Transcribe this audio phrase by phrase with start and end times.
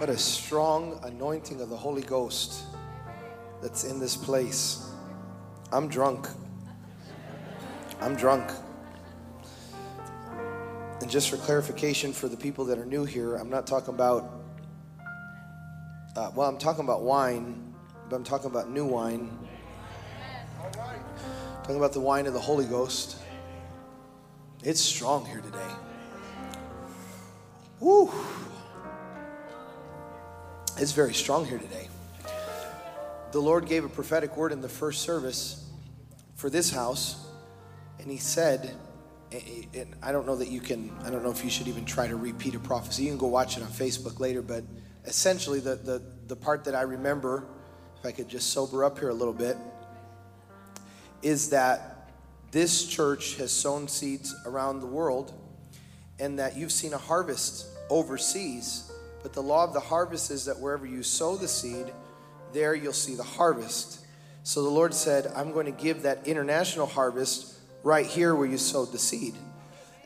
[0.00, 2.62] What a strong anointing of the Holy Ghost
[3.60, 4.90] that's in this place.
[5.72, 6.26] I'm drunk.
[8.00, 8.50] I'm drunk.
[11.02, 14.40] And just for clarification for the people that are new here, I'm not talking about,
[16.16, 17.74] uh, well, I'm talking about wine,
[18.08, 19.30] but I'm talking about new wine.
[21.62, 23.18] Talking about the wine of the Holy Ghost.
[24.64, 25.74] It's strong here today.
[27.80, 28.10] Woo!
[30.80, 31.88] It's very strong here today.
[33.32, 35.68] The Lord gave a prophetic word in the first service
[36.36, 37.22] for this house,
[37.98, 38.74] and He said,
[39.30, 42.08] and I don't know that you can, I don't know if you should even try
[42.08, 43.02] to repeat a prophecy.
[43.02, 44.64] You can go watch it on Facebook later, but
[45.04, 47.44] essentially, the, the, the part that I remember,
[47.98, 49.58] if I could just sober up here a little bit,
[51.20, 52.08] is that
[52.52, 55.34] this church has sown seeds around the world
[56.18, 58.89] and that you've seen a harvest overseas.
[59.22, 61.92] But the law of the harvest is that wherever you sow the seed,
[62.52, 64.04] there you'll see the harvest.
[64.42, 68.58] So the Lord said, I'm going to give that international harvest right here where you
[68.58, 69.34] sowed the seed.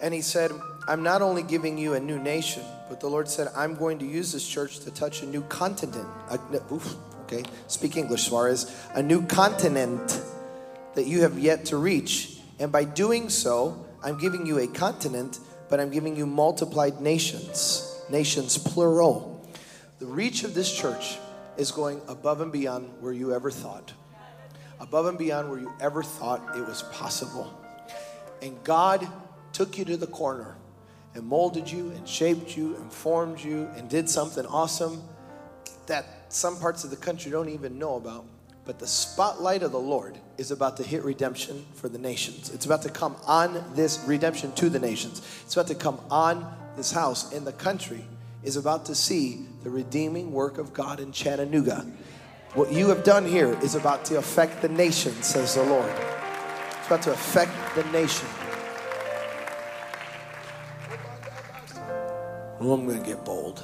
[0.01, 0.51] And He said,
[0.89, 4.07] I'm not only giving you a new nation, but the Lord said, I'm going to
[4.07, 6.09] use this church to touch a new continent.
[6.70, 8.75] oof, okay, speak English, Suarez.
[8.95, 10.20] A new continent
[10.95, 12.39] that you have yet to reach.
[12.59, 15.39] And by doing so, I'm giving you a continent,
[15.70, 19.48] but I'm giving you multiplied nations, nations plural.
[19.98, 21.19] The reach of this church
[21.56, 23.92] is going above and beyond where you ever thought,
[24.80, 27.52] above and beyond where you ever thought it was possible.
[28.42, 29.06] And God
[29.52, 30.56] took you to the corner
[31.14, 35.02] and molded you and shaped you and formed you and did something awesome
[35.86, 38.27] that some parts of the country don't even know about.
[38.64, 42.50] But the spotlight of the Lord is about to hit redemption for the nations.
[42.52, 45.20] It's about to come on this redemption to the nations.
[45.44, 47.33] It's about to come on this house.
[47.33, 48.05] And the country
[48.42, 51.86] is about to see the redeeming work of God in Chattanooga.
[52.55, 55.90] What you have done here is about to affect the nation, says the Lord.
[56.79, 58.29] It's about to affect the nation.
[62.61, 63.62] Well, I'm going to get bold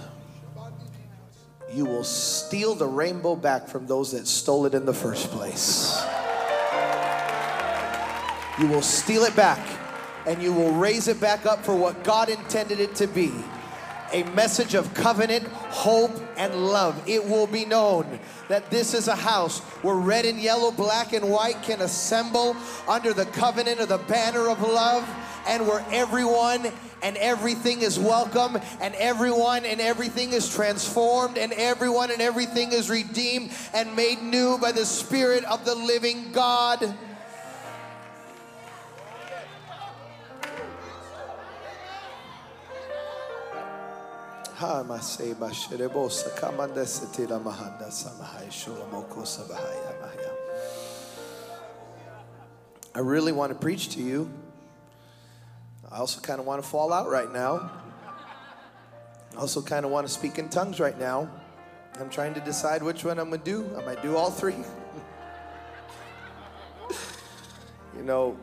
[1.73, 6.03] you will steal the rainbow back from those that stole it in the first place.
[8.59, 9.65] You will steal it back
[10.27, 13.33] and you will raise it back up for what God intended it to be
[14.13, 17.01] a message of covenant, hope, and love.
[17.07, 21.31] It will be known that this is a house where red and yellow, black and
[21.31, 22.57] white can assemble
[22.89, 25.09] under the covenant of the banner of love
[25.47, 26.67] and where everyone
[27.03, 32.91] and everything is welcome and everyone and everything is transformed and everyone and everything is
[32.91, 36.95] redeemed and made new by the Spirit of the living God.
[52.95, 54.31] I really want to preach to you.
[55.91, 57.71] I also kind of want to fall out right now.
[59.35, 61.31] I also kind of want to speak in tongues right now.
[61.99, 63.75] I'm trying to decide which one I'm going to do.
[63.79, 64.57] I might do all three.
[67.97, 68.37] you know,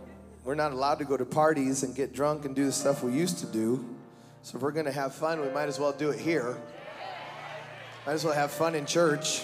[0.44, 3.12] we're not allowed to go to parties and get drunk and do the stuff we
[3.12, 3.97] used to do.
[4.48, 6.56] So if we're going to have fun, we might as well do it here.
[8.06, 9.44] Might as well have fun in church.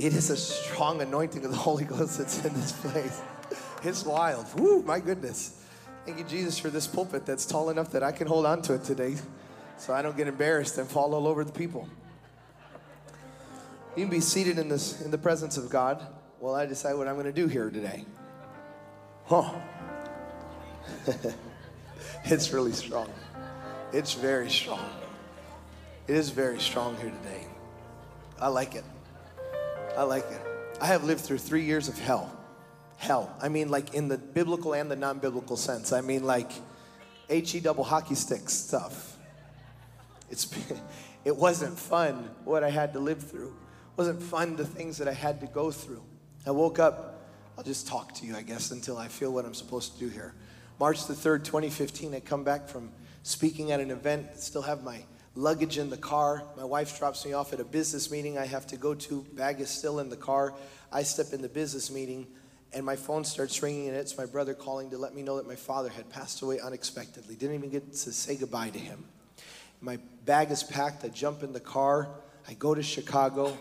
[0.00, 3.22] It is a strong anointing of the Holy Ghost that's in this place.
[3.84, 4.52] It's wild.
[4.58, 5.62] Woo, my goodness.
[6.04, 8.74] Thank you, Jesus, for this pulpit that's tall enough that I can hold on to
[8.74, 9.14] it today
[9.78, 11.88] so I don't get embarrassed and fall all over the people.
[13.94, 16.04] You can be seated in, this, in the presence of God
[16.40, 18.04] while I decide what I'm going to do here today.
[19.26, 19.54] Huh.
[22.24, 23.10] it's really strong.
[23.92, 24.88] It's very strong.
[26.06, 27.46] It is very strong here today.
[28.40, 28.84] I like it.
[29.96, 30.40] I like it.
[30.80, 32.36] I have lived through three years of hell
[33.00, 33.34] hell.
[33.40, 35.92] I mean, like in the biblical and the non biblical sense.
[35.92, 36.52] I mean, like
[37.28, 39.16] HE double hockey stick stuff.
[40.30, 40.46] It's,
[41.24, 43.48] it wasn't fun what I had to live through.
[43.48, 46.02] It wasn't fun the things that I had to go through.
[46.46, 47.26] I woke up,
[47.56, 50.08] I'll just talk to you, I guess, until I feel what I'm supposed to do
[50.08, 50.34] here.
[50.80, 52.90] March the 3rd, 2015, I come back from
[53.22, 55.02] speaking at an event, still have my
[55.34, 56.42] luggage in the car.
[56.56, 59.20] My wife drops me off at a business meeting I have to go to.
[59.34, 60.54] Bag is still in the car.
[60.90, 62.26] I step in the business meeting
[62.72, 65.46] and my phone starts ringing and it's my brother calling to let me know that
[65.46, 69.04] my father had passed away unexpectedly didn't even get to say goodbye to him
[69.80, 72.08] my bag is packed i jump in the car
[72.48, 73.58] i go to chicago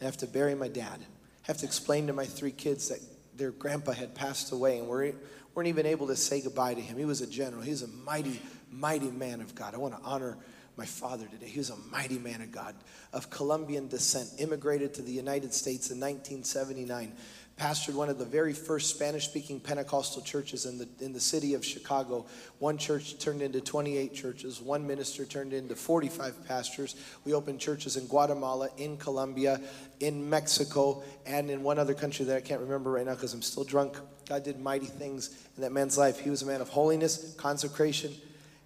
[0.00, 3.00] i have to bury my dad I have to explain to my three kids that
[3.36, 5.12] their grandpa had passed away and we
[5.54, 6.96] weren't even able to say goodbye to him.
[6.98, 7.62] He was a general.
[7.62, 8.40] He was a mighty
[8.70, 9.74] mighty man of god.
[9.74, 10.38] I want to honor
[10.76, 11.46] my father today.
[11.46, 12.74] He was a mighty man of God
[13.12, 17.12] of Colombian descent, immigrated to the United States in 1979
[17.56, 21.54] pastored one of the very first Spanish speaking Pentecostal churches in the, in the city
[21.54, 22.26] of Chicago.
[22.58, 26.96] One church turned into 28 churches, one minister turned into 45 pastors.
[27.24, 29.60] We opened churches in Guatemala, in Colombia,
[30.00, 33.42] in Mexico, and in one other country that I can't remember right now because I'm
[33.42, 33.96] still drunk.
[34.28, 36.20] God did mighty things in that man's life.
[36.20, 38.12] He was a man of holiness, consecration,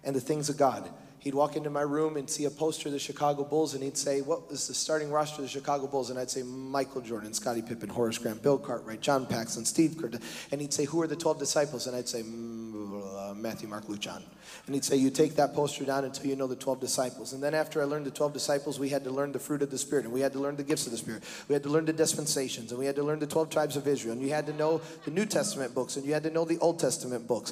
[0.03, 0.89] and the things of God.
[1.27, 3.97] He'd walk into my room and see a poster of the Chicago Bulls, and he'd
[3.97, 6.09] say, What is the starting roster of the Chicago Bulls?
[6.09, 10.09] And I'd say, Michael Jordan, Scottie Pippen, Horace Grant, Bill Cartwright, John Paxson, Steve Kerr.
[10.53, 11.85] And he'd say, Who are the 12 disciples?
[11.85, 14.23] And I'd say, mm, Matthew, Mark, Luke, John.
[14.67, 17.33] And he'd say, You take that poster down until you know the 12 disciples.
[17.33, 19.69] And then after I learned the 12 disciples, we had to learn the fruit of
[19.69, 21.23] the Spirit, and we had to learn the gifts of the Spirit.
[21.49, 23.85] We had to learn the dispensations, and we had to learn the 12 tribes of
[23.85, 24.13] Israel.
[24.13, 26.57] And you had to know the New Testament books, and you had to know the
[26.59, 27.51] Old Testament books.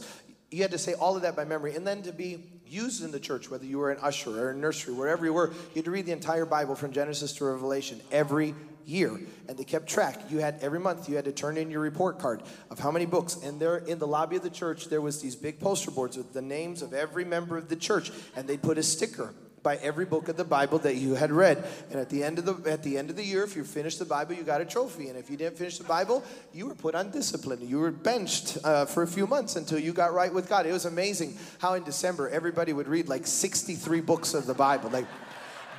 [0.50, 1.76] You had to say all of that by memory.
[1.76, 4.56] And then to be used in the church, whether you were an usher or a
[4.56, 8.02] nursery, wherever you were, you had to read the entire Bible from Genesis to Revelation
[8.12, 9.20] every year.
[9.48, 10.20] And they kept track.
[10.30, 13.06] You had every month you had to turn in your report card of how many
[13.06, 13.36] books.
[13.36, 16.34] And there in the lobby of the church, there was these big poster boards with
[16.34, 18.12] the names of every member of the church.
[18.36, 19.34] And they put a sticker
[19.66, 21.68] by every book of the Bible that you had read.
[21.90, 24.00] And at the end of the at the end of the year, if you finished
[24.00, 25.10] the Bible, you got a trophy.
[25.10, 26.24] And if you didn't finish the Bible,
[26.54, 27.68] you were put on discipline.
[27.68, 30.68] You were benched uh, for a few months until you got right with God.
[30.68, 34.90] It was amazing how in December everybody would read like 63 books of the Bible,
[34.90, 35.08] like.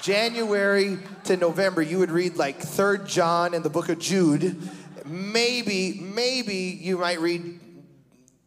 [0.02, 4.60] January to November, you would read like Third John and the book of Jude.
[5.06, 7.58] Maybe, maybe you might read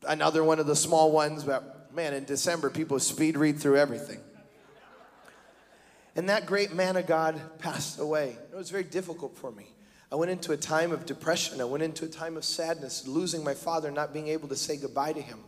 [0.07, 4.19] another one of the small ones, but man, in December, people speed read through everything.
[6.19, 8.35] And that great man of God passed away.
[8.51, 9.67] It was very difficult for me.
[10.11, 11.61] I went into a time of depression.
[11.61, 14.75] I went into a time of sadness, losing my father, not being able to say
[14.75, 15.39] goodbye to him.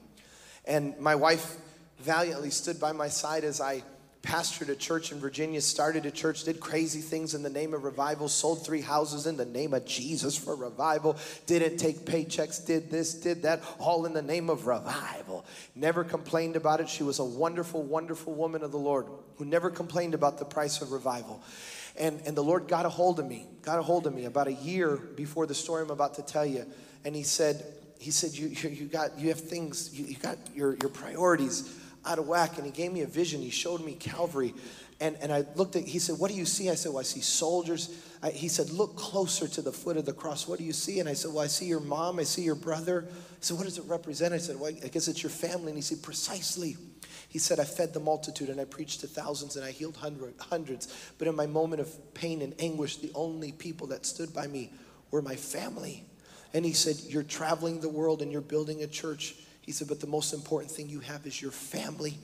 [0.63, 1.57] And my wife
[1.99, 3.83] valiantly stood by my side as I
[4.23, 7.83] pastored a church in Virginia, started a church, did crazy things in the name of
[7.83, 12.91] revival, sold three houses in the name of Jesus for revival, didn't take paychecks, did
[12.91, 15.45] this, did that, all in the name of revival.
[15.75, 16.89] Never complained about it.
[16.89, 19.07] She was a wonderful, wonderful woman of the Lord
[19.37, 21.41] who never complained about the price of revival.
[21.97, 24.47] And, and the Lord got a hold of me, got a hold of me about
[24.47, 26.65] a year before the story I'm about to tell you.
[27.03, 27.65] And he said,
[27.99, 31.80] he said, you, you, you got, you have things, you, you got your, your priorities
[32.05, 32.57] out of whack.
[32.57, 33.41] And he gave me a vision.
[33.41, 34.53] He showed me Calvary.
[34.99, 36.69] And, and I looked at, he said, What do you see?
[36.69, 37.89] I said, Well, I see soldiers.
[38.21, 40.47] I, he said, Look closer to the foot of the cross.
[40.47, 40.99] What do you see?
[40.99, 42.19] And I said, Well, I see your mom.
[42.19, 43.07] I see your brother.
[43.09, 44.33] He said, What does it represent?
[44.33, 45.69] I said, Well, I guess it's your family.
[45.69, 46.77] And he said, Precisely.
[47.29, 50.33] He said, I fed the multitude and I preached to thousands and I healed hundred,
[50.37, 50.93] hundreds.
[51.17, 54.71] But in my moment of pain and anguish, the only people that stood by me
[55.11, 56.03] were my family.
[56.53, 59.99] And he said, You're traveling the world and you're building a church he said, but
[59.99, 62.17] the most important thing you have is your family.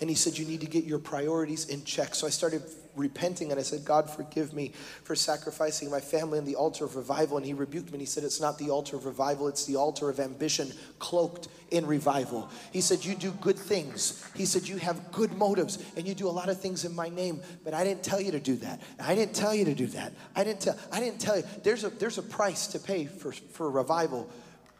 [0.00, 2.14] And he said, You need to get your priorities in check.
[2.14, 2.62] So I started
[2.96, 4.72] repenting and I said, God, forgive me
[5.02, 7.36] for sacrificing my family on the altar of revival.
[7.36, 9.76] And he rebuked me and he said, It's not the altar of revival, it's the
[9.76, 12.48] altar of ambition cloaked in revival.
[12.72, 14.24] He said, You do good things.
[14.34, 17.08] He said, You have good motives and you do a lot of things in my
[17.08, 18.80] name, but I didn't tell you to do that.
[19.00, 20.12] I didn't tell you to do that.
[20.34, 21.44] I didn't tell I didn't tell you.
[21.62, 24.28] There's a there's a price to pay for, for revival,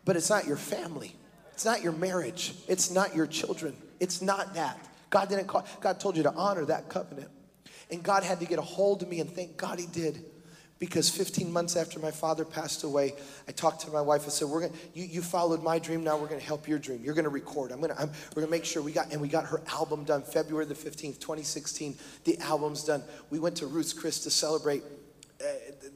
[0.04, 1.16] but it's not your family.
[1.54, 2.52] It's not your marriage.
[2.68, 3.76] It's not your children.
[4.00, 4.78] It's not that.
[5.10, 7.30] God didn't call, God told you to honor that covenant.
[7.90, 10.24] And God had to get a hold of me, and thank God He did.
[10.80, 13.14] Because 15 months after my father passed away,
[13.46, 14.24] I talked to my wife.
[14.26, 16.02] I said, "We're gonna, you, you followed my dream.
[16.02, 17.00] Now we're gonna help your dream.
[17.04, 17.70] You're gonna record.
[17.70, 20.22] I'm gonna, I'm, we're gonna make sure we got." And we got her album done
[20.22, 21.96] February the 15th, 2016.
[22.24, 23.04] The album's done.
[23.30, 24.82] We went to Ruth's Chris to celebrate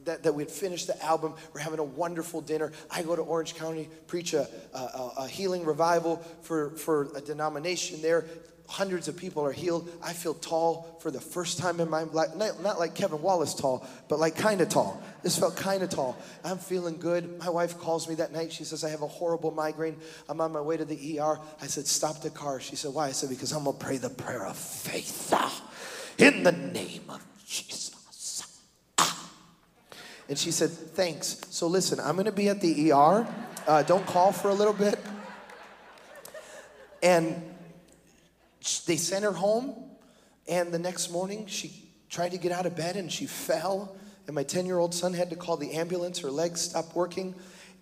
[0.05, 1.33] that, that we'd finished the album.
[1.53, 2.71] We're having a wonderful dinner.
[2.89, 8.01] I go to Orange County, preach a, a, a healing revival for, for a denomination
[8.01, 8.25] there.
[8.67, 9.89] Hundreds of people are healed.
[10.03, 12.35] I feel tall for the first time in my life.
[12.35, 15.01] Not, not like Kevin Wallace tall, but like kind of tall.
[15.23, 16.15] This felt kind of tall.
[16.43, 17.39] I'm feeling good.
[17.39, 18.53] My wife calls me that night.
[18.53, 19.97] She says, I have a horrible migraine.
[20.29, 21.39] I'm on my way to the ER.
[21.59, 22.59] I said, Stop the car.
[22.59, 23.07] She said, Why?
[23.07, 25.33] I said, Because I'm going to pray the prayer of faith
[26.19, 27.88] in the name of Jesus.
[30.29, 31.41] And she said, Thanks.
[31.49, 33.27] So listen, I'm to be at the ER.
[33.67, 34.99] Uh, don't call for a little bit.
[37.01, 37.43] And
[38.85, 39.75] they sent her home.
[40.47, 43.95] And the next morning, she tried to get out of bed and she fell.
[44.27, 46.19] And my 10 year old son had to call the ambulance.
[46.19, 47.33] Her legs stopped working.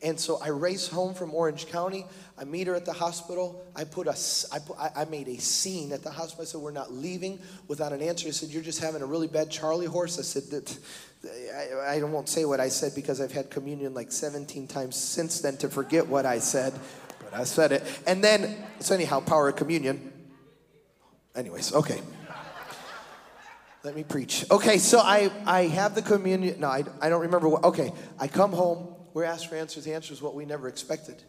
[0.01, 2.06] And so I race home from Orange County.
[2.38, 3.66] I meet her at the hospital.
[3.75, 4.16] I put a,
[4.51, 6.44] I, put, I made a scene at the hospital.
[6.44, 9.27] I said, "We're not leaving without an answer." I said, "You're just having a really
[9.27, 10.77] bad Charlie horse." I said, "That
[11.25, 15.41] I, I won't say what I said because I've had communion like 17 times since
[15.41, 16.74] then to forget what I said,
[17.24, 17.83] but I said it.
[18.05, 20.12] And then, so anyhow, power of communion.
[21.36, 22.01] Anyways, okay.
[23.83, 24.45] Let me preach.
[24.51, 26.59] Okay, so I, I have the communion.
[26.59, 27.63] No, I, I don't remember what.
[27.63, 28.95] Okay, I come home.
[29.13, 29.86] We're asked for answers.
[29.86, 31.24] The answer is what we never expected.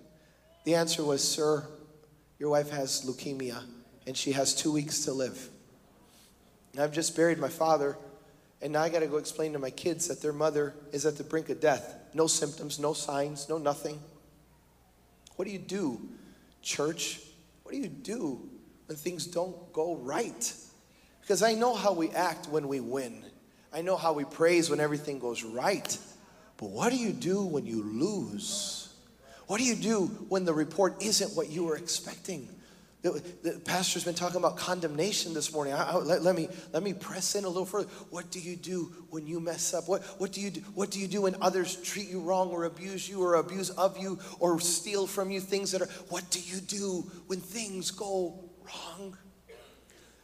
[0.64, 1.64] The answer was, Sir,
[2.38, 3.62] your wife has leukemia
[4.06, 5.48] and she has two weeks to live.
[6.72, 7.96] And I've just buried my father,
[8.60, 11.16] and now I got to go explain to my kids that their mother is at
[11.16, 11.94] the brink of death.
[12.14, 14.00] No symptoms, no signs, no nothing.
[15.36, 16.00] What do you do,
[16.62, 17.20] church?
[17.62, 18.48] What do you do
[18.86, 20.52] when things don't go right?
[21.20, 23.24] Because I know how we act when we win.
[23.72, 25.96] I know how we praise when everything goes right.
[26.56, 28.92] But what do you do when you lose?
[29.46, 32.48] What do you do when the report isn't what you were expecting?
[33.00, 35.72] The, pastor's been talking about condemnation this morning.
[35.72, 37.88] I, I, let, let, me, let me press in a little further.
[38.10, 39.88] What do you do when you mess up?
[39.88, 42.64] What, what, do you do, what do you do when others treat you wrong or
[42.64, 46.40] abuse you or abuse of you or steal from you things that are, what do
[46.40, 49.16] you do when things go wrong?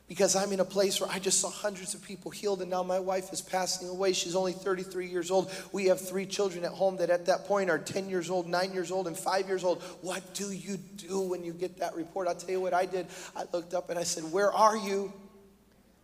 [0.06, 2.82] Because I'm in a place where I just saw hundreds of people healed, and now
[2.82, 4.12] my wife is passing away.
[4.12, 5.50] She's only 33 years old.
[5.72, 8.72] We have three children at home that at that point are 10 years old, 9
[8.72, 9.82] years old, and 5 years old.
[10.02, 12.28] What do you do when you get that report?
[12.28, 13.06] I'll tell you what I did.
[13.34, 15.12] I looked up and I said, Where are you?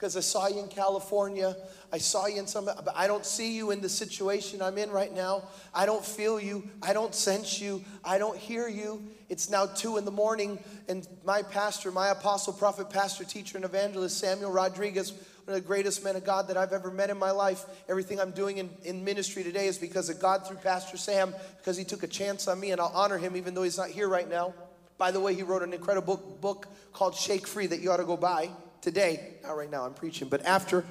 [0.00, 1.54] Because I saw you in California.
[1.92, 4.90] I saw you in some, but I don't see you in the situation I'm in
[4.90, 5.42] right now.
[5.74, 6.66] I don't feel you.
[6.82, 7.84] I don't sense you.
[8.02, 9.02] I don't hear you.
[9.28, 13.64] It's now two in the morning, and my pastor, my apostle, prophet, pastor, teacher, and
[13.66, 15.12] evangelist, Samuel Rodriguez,
[15.44, 17.66] one of the greatest men of God that I've ever met in my life.
[17.86, 21.76] Everything I'm doing in, in ministry today is because of God through Pastor Sam, because
[21.76, 24.08] he took a chance on me, and I'll honor him even though he's not here
[24.08, 24.54] right now.
[24.96, 27.98] By the way, he wrote an incredible book, book called Shake Free that you ought
[27.98, 28.48] to go buy
[28.80, 30.84] today, not right now, I'm preaching, but after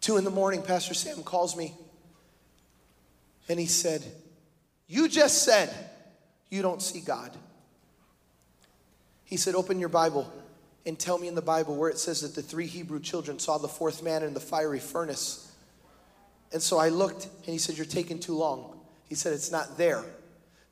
[0.00, 1.74] two in the morning, Pastor Sam calls me
[3.48, 4.02] and he said,
[4.86, 5.72] You just said
[6.50, 7.36] you don't see God.
[9.24, 10.30] He said, Open your Bible
[10.86, 13.58] and tell me in the Bible where it says that the three Hebrew children saw
[13.58, 15.52] the fourth man in the fiery furnace.
[16.52, 18.78] And so I looked and he said, You're taking too long.
[19.08, 20.04] He said, It's not there.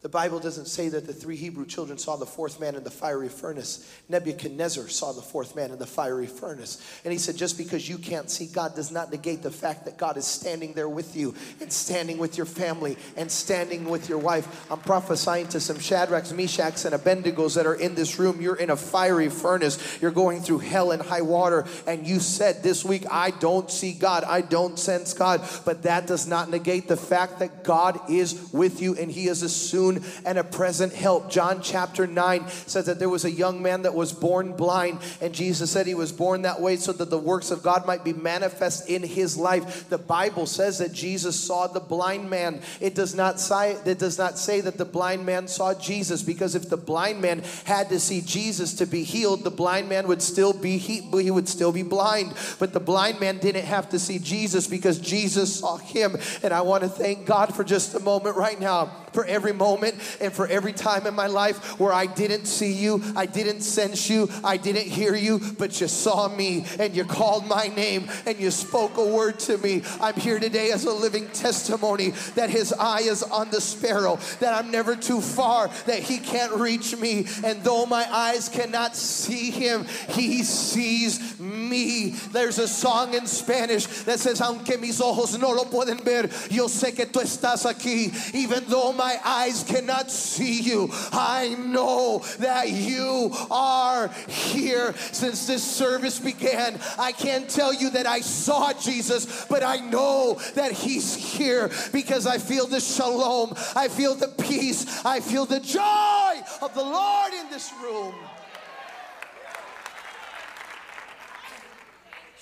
[0.02, 2.90] The Bible doesn't say that the three Hebrew children saw the fourth man in the
[2.90, 3.88] fiery furnace.
[4.09, 6.82] Nebuchadnezzar saw the fourth man in the fiery furnace.
[7.04, 9.99] And he said, just because you can't see God does not negate the fact that
[9.99, 14.18] God is standing there with you and standing with your family and standing with your
[14.18, 14.68] wife.
[14.73, 18.40] I'm prophesying to some Shadrachs, Meshachs, and Abednego's that are in this room.
[18.40, 20.00] You're in a fiery furnace.
[20.02, 21.64] You're going through hell and high water.
[21.87, 24.25] And you said this week, I don't see God.
[24.25, 25.49] I don't sense God.
[25.64, 29.44] But that does not negate the fact that God is with you and he is
[29.44, 31.30] a soon soon and a present help.
[31.30, 35.34] John chapter 9 says that there was a young man that was born blind, and
[35.34, 38.12] Jesus said he was born that way so that the works of God might be
[38.12, 39.88] manifest in his life.
[39.88, 42.61] The Bible says that Jesus saw the blind man.
[42.80, 46.54] It does not say it does not say that the blind man saw Jesus because
[46.54, 50.22] if the blind man had to see Jesus to be healed, the blind man would
[50.22, 52.34] still be he, he would still be blind.
[52.58, 56.16] But the blind man didn't have to see Jesus because Jesus saw him.
[56.42, 59.95] And I want to thank God for just a moment right now for every moment
[60.21, 64.09] and for every time in my life where I didn't see you, I didn't sense
[64.09, 68.38] you, I didn't hear you, but you saw me and you called my name and
[68.38, 69.83] you spoke a word to me.
[70.00, 74.54] I'm here today as a living testimony that his eye is on the sparrow, that
[74.54, 77.26] I'm never too far, that he can't reach me.
[77.45, 82.11] And though my eyes cannot see him, he sees me.
[82.33, 86.66] There's a song in Spanish that says, Aunque mis ojos no lo pueden ver, yo
[86.69, 88.35] sé que tú estás aquí.
[88.35, 94.94] Even though my eyes cannot see you, I know that you are here.
[95.12, 100.40] Since this service began, I can't tell you that I saw Jesus, but I know
[100.54, 105.61] that He's here because I feel the shalom, I feel the peace, I feel the
[105.61, 108.14] joy of the Lord in this room.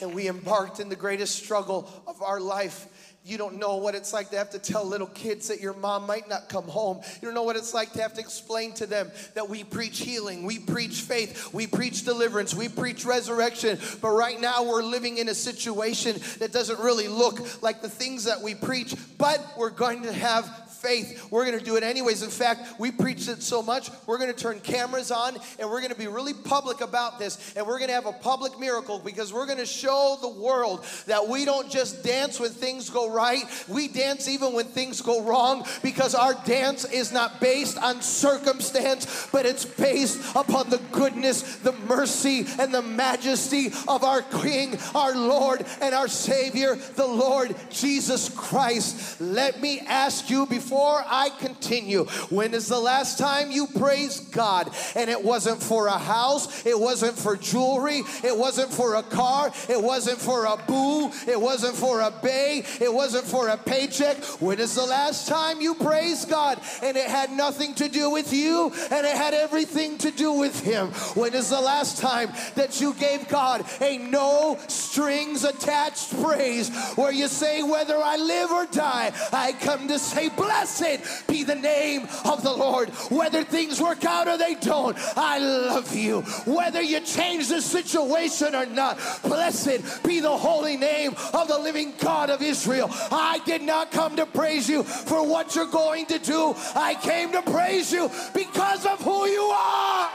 [0.00, 2.86] And we embarked in the greatest struggle of our life
[3.30, 6.06] you don't know what it's like to have to tell little kids that your mom
[6.06, 7.00] might not come home.
[7.20, 10.00] You don't know what it's like to have to explain to them that we preach
[10.00, 13.78] healing, we preach faith, we preach deliverance, we preach resurrection.
[14.00, 18.24] But right now we're living in a situation that doesn't really look like the things
[18.24, 21.28] that we preach, but we're going to have faith.
[21.30, 22.22] We're going to do it anyways.
[22.22, 25.80] In fact, we preached it so much, we're going to turn cameras on and we're
[25.80, 27.54] going to be really public about this.
[27.56, 30.84] And we're going to have a public miracle because we're going to show the world
[31.06, 35.22] that we don't just dance when things go right, we dance even when things go
[35.22, 41.56] wrong because our dance is not based on circumstance, but it's based upon the goodness,
[41.56, 47.54] the mercy, and the majesty of our King, our Lord, and our Savior, the Lord
[47.70, 49.20] Jesus Christ.
[49.20, 54.30] Let me ask you before before I continue, when is the last time you praised
[54.30, 59.02] God and it wasn't for a house, it wasn't for jewelry, it wasn't for a
[59.02, 63.56] car, it wasn't for a boo, it wasn't for a bay, it wasn't for a
[63.56, 64.18] paycheck?
[64.40, 68.32] When is the last time you praised God and it had nothing to do with
[68.32, 70.90] you and it had everything to do with Him?
[71.16, 77.10] When is the last time that you gave God a no strings attached praise where
[77.10, 80.28] you say, Whether I live or die, I come to say,
[80.60, 82.90] Blessed be the name of the Lord.
[83.10, 86.20] Whether things work out or they don't, I love you.
[86.44, 91.94] Whether you change the situation or not, blessed be the holy name of the living
[91.98, 92.90] God of Israel.
[93.10, 97.32] I did not come to praise you for what you're going to do, I came
[97.32, 100.10] to praise you because of who you are.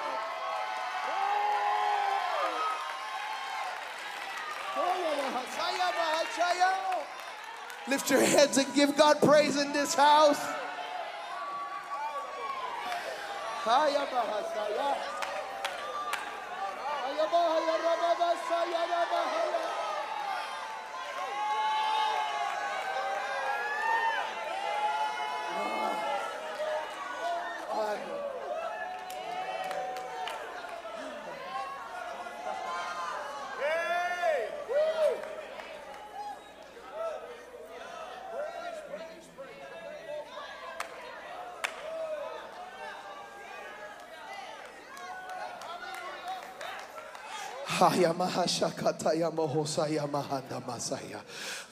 [7.88, 10.44] Lift your heads and give God praise in this house.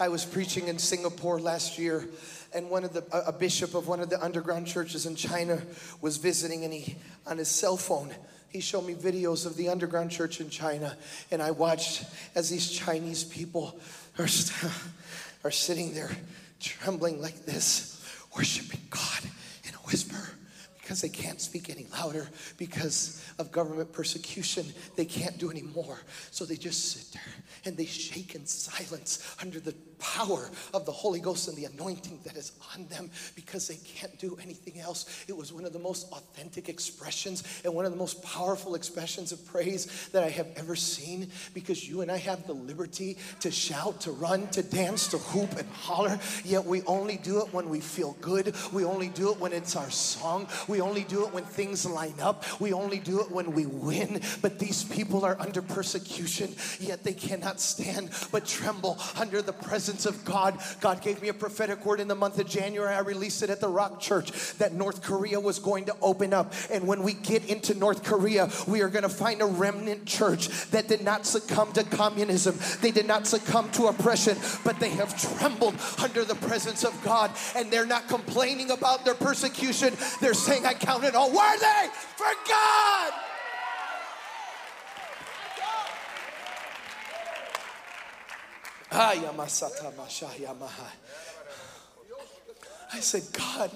[0.02, 2.10] I was preaching in Singapore last year,
[2.54, 5.62] and one of the a bishop of one of the underground churches in China
[6.02, 8.14] was visiting, and he on his cell phone
[8.50, 10.98] he showed me videos of the underground church in China,
[11.32, 12.04] and I watched
[12.36, 13.80] as these Chinese people
[14.20, 14.28] are,
[15.46, 16.12] are sitting there
[16.60, 18.06] trembling like this,
[18.36, 19.22] worshiping God
[19.64, 20.33] in a whisper
[20.94, 24.64] because they can't speak any louder because of government persecution.
[24.96, 25.98] They can't do any more.
[26.30, 27.34] So they just sit there
[27.66, 32.20] and they shake in silence under the power of the Holy Ghost and the anointing
[32.24, 35.26] that is on them because they can't do anything else.
[35.28, 39.32] It was one of the most authentic expressions and one of the most powerful expressions
[39.32, 43.52] of praise that I have ever seen because you and I have the liberty to
[43.52, 47.70] shout, to run, to dance, to hoop and holler, yet we only do it when
[47.70, 48.56] we feel good.
[48.72, 50.48] We only do it when it's our song.
[50.68, 52.44] We only do it when things line up.
[52.60, 54.22] We only do it when we win.
[54.42, 59.83] But these people are under persecution, yet they cannot stand but tremble under the presence
[59.84, 60.58] presence of God.
[60.80, 62.96] God gave me a prophetic word in the month of January.
[62.96, 66.54] I released it at the Rock Church that North Korea was going to open up.
[66.72, 70.48] And when we get into North Korea, we are going to find a remnant church
[70.72, 72.58] that did not succumb to communism.
[72.80, 77.30] They did not succumb to oppression, but they have trembled under the presence of God.
[77.58, 79.98] And they're not complaining about their persecution.
[80.22, 83.14] They're saying, I count it all worthy for God.
[92.94, 93.72] I said, God,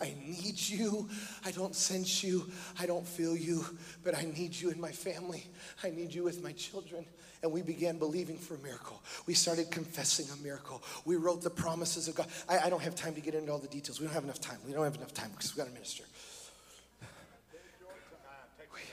[0.00, 1.08] I need you.
[1.44, 2.50] I don't sense you.
[2.80, 3.64] I don't feel you,
[4.02, 5.46] but I need you in my family.
[5.84, 7.06] I need you with my children.
[7.42, 9.02] And we began believing for a miracle.
[9.26, 10.82] We started confessing a miracle.
[11.04, 12.26] We wrote the promises of God.
[12.48, 14.00] I, I don't have time to get into all the details.
[14.00, 14.58] We don't have enough time.
[14.66, 16.04] We don't have enough time because we've got to minister.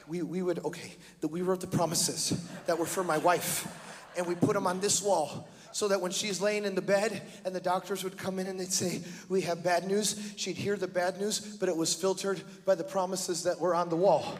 [0.07, 3.67] We, we would, okay, that we wrote the promises that were for my wife
[4.17, 7.21] and we put them on this wall so that when she's laying in the bed
[7.45, 10.77] and the doctors would come in and they'd say, We have bad news, she'd hear
[10.77, 14.37] the bad news, but it was filtered by the promises that were on the wall.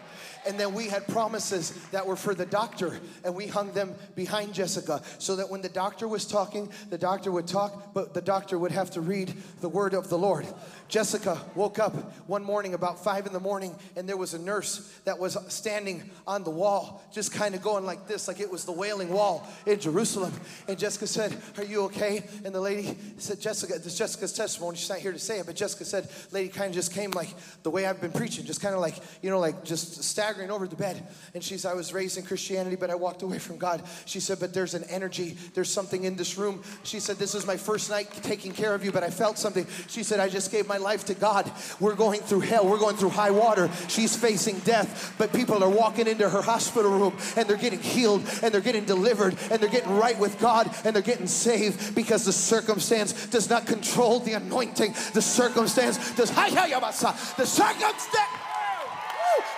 [0.48, 4.54] And then we had promises that were for the doctor, and we hung them behind
[4.54, 8.60] Jessica so that when the doctor was talking, the doctor would talk, but the doctor
[8.60, 10.46] would have to read the word of the Lord.
[10.94, 11.96] Jessica woke up
[12.28, 16.08] one morning about five in the morning, and there was a nurse that was standing
[16.28, 19.44] on the wall, just kind of going like this, like it was the wailing wall
[19.66, 20.32] in Jerusalem.
[20.68, 22.24] And Jessica said, Are you okay?
[22.46, 24.78] And the lady said, Jessica, this is Jessica's testimony.
[24.78, 27.34] She's not here to say it, but Jessica said, Lady kind of just came like
[27.64, 30.68] the way I've been preaching, just kind of like, you know, like just staggering over
[30.68, 31.02] the bed.
[31.34, 33.82] And she said, I was raised in Christianity, but I walked away from God.
[34.06, 36.62] She said, But there's an energy, there's something in this room.
[36.84, 39.66] She said, This is my first night taking care of you, but I felt something.
[39.88, 41.52] She said, I just gave my life to God.
[41.80, 43.70] We're going through hell, we're going through high water.
[43.88, 48.22] She's facing death, but people are walking into her hospital room and they're getting healed
[48.44, 52.26] and they're getting delivered and they're getting right with God and they're getting saved because
[52.26, 54.94] the circumstance does not control the anointing.
[55.14, 58.14] The circumstance does, the circumstance,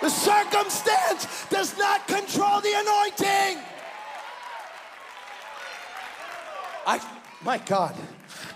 [0.00, 3.62] the circumstance does not control the anointing.
[6.86, 7.00] I,
[7.42, 7.96] my God,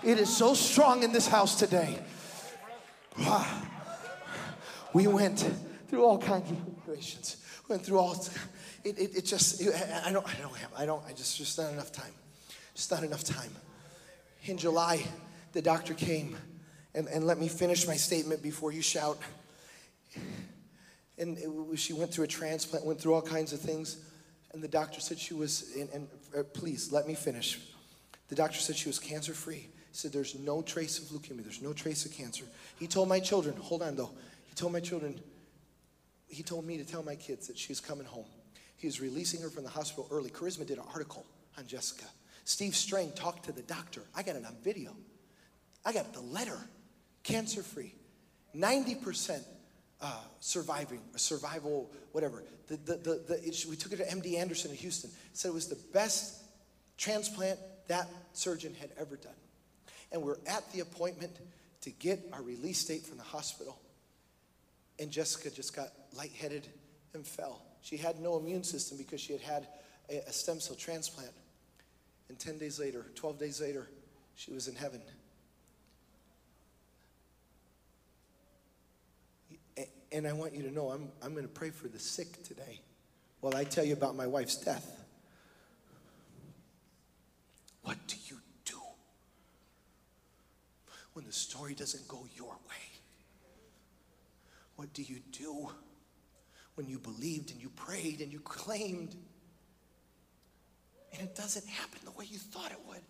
[0.03, 1.99] it is so strong in this house today
[4.93, 5.49] We went
[5.87, 7.37] through all kinds of situations.
[7.67, 8.25] Went through all.
[8.83, 9.61] It, it, it just.
[9.61, 9.73] It,
[10.05, 10.27] I don't.
[10.27, 10.71] I don't have.
[10.77, 11.03] I don't.
[11.07, 11.37] I just.
[11.37, 12.11] Just not enough time.
[12.75, 13.51] Just not enough time.
[14.43, 15.05] In July,
[15.53, 16.35] the doctor came,
[16.93, 19.19] and, and let me finish my statement before you shout.
[21.17, 23.97] And it, she went through a transplant, went through all kinds of things,
[24.53, 25.73] and the doctor said she was.
[25.77, 27.59] And, and uh, please let me finish.
[28.27, 29.69] The doctor said she was cancer free.
[29.91, 31.43] He said there's no trace of leukemia.
[31.43, 32.45] There's no trace of cancer.
[32.79, 33.55] He told my children.
[33.57, 34.11] Hold on though.
[34.47, 35.19] He told my children.
[36.27, 38.25] He told me to tell my kids that she's coming home.
[38.77, 40.29] He was releasing her from the hospital early.
[40.29, 41.25] Charisma did an article
[41.57, 42.05] on Jessica.
[42.45, 44.01] Steve Strang talked to the doctor.
[44.15, 44.95] I got it on video.
[45.85, 46.57] I got the letter,
[47.23, 47.93] cancer free,
[48.55, 49.41] 90%
[50.01, 52.43] uh, surviving, survival, whatever.
[52.67, 55.11] The, the, the, the it, we took it to MD Anderson in Houston.
[55.33, 56.41] Said it was the best
[56.97, 59.33] transplant that surgeon had ever done.
[60.11, 61.37] And we're at the appointment
[61.81, 63.79] to get our release date from the hospital.
[64.99, 66.67] And Jessica just got lightheaded
[67.13, 67.63] and fell.
[67.81, 69.67] She had no immune system because she had had
[70.09, 71.31] a, stem cell transplant.
[72.29, 73.87] And 10 days later, 12 days later,
[74.35, 75.01] she was in heaven.
[80.11, 82.81] And I want you to know I'm, I'm going to pray for the sick today
[83.39, 84.97] while I tell you about my wife's death.
[87.83, 88.40] What do you
[91.13, 92.91] when the story doesn't go your way?
[94.75, 95.69] What do you do
[96.75, 99.15] when you believed and you prayed and you claimed
[101.13, 103.01] and it doesn't happen the way you thought it would?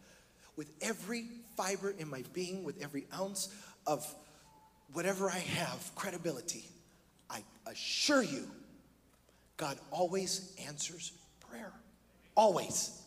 [0.55, 3.53] With every fiber in my being, with every ounce
[3.87, 4.05] of
[4.93, 6.65] whatever I have, credibility,
[7.29, 8.49] I assure you,
[9.55, 11.13] God always answers
[11.49, 11.71] prayer.
[12.35, 13.01] Always.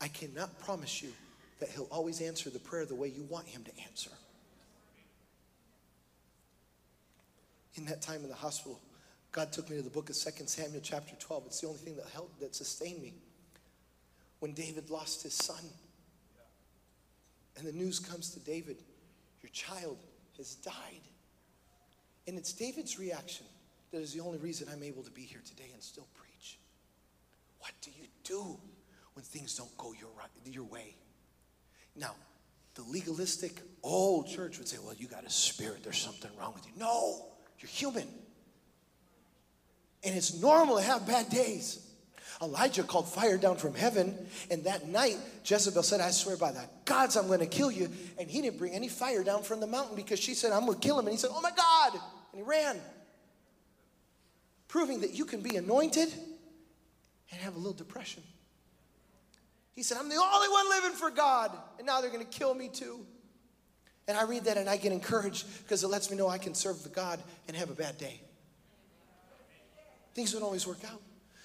[0.00, 1.12] I cannot promise you
[1.62, 4.10] that He'll always answer the prayer the way you want Him to answer.
[7.76, 8.80] In that time in the hospital,
[9.30, 11.44] God took me to the book of 2 Samuel, chapter 12.
[11.46, 13.14] It's the only thing that helped, that sustained me.
[14.40, 15.62] When David lost his son,
[17.56, 18.78] and the news comes to David,
[19.40, 19.98] Your child
[20.38, 21.06] has died.
[22.26, 23.46] And it's David's reaction
[23.92, 26.58] that is the only reason I'm able to be here today and still preach.
[27.60, 28.58] What do you do
[29.14, 30.10] when things don't go your,
[30.44, 30.96] your way?
[31.96, 32.14] Now,
[32.74, 36.66] the legalistic old church would say, well, you got a spirit, there's something wrong with
[36.66, 36.72] you.
[36.78, 37.26] No,
[37.58, 38.08] you're human.
[40.04, 41.86] And it's normal to have bad days.
[42.40, 44.16] Elijah called fire down from heaven,
[44.50, 47.88] and that night Jezebel said, I swear by the gods, I'm going to kill you.
[48.18, 50.80] And he didn't bring any fire down from the mountain because she said, I'm going
[50.80, 51.06] to kill him.
[51.06, 51.92] And he said, Oh my God.
[51.92, 52.02] And
[52.34, 52.80] he ran,
[54.66, 56.12] proving that you can be anointed
[57.30, 58.24] and have a little depression.
[59.74, 62.54] He said, I'm the only one living for God, and now they're going to kill
[62.54, 63.06] me too.
[64.08, 66.54] And I read that and I get encouraged because it lets me know I can
[66.54, 68.20] serve the God and have a bad day.
[70.14, 71.00] Things don't always work out.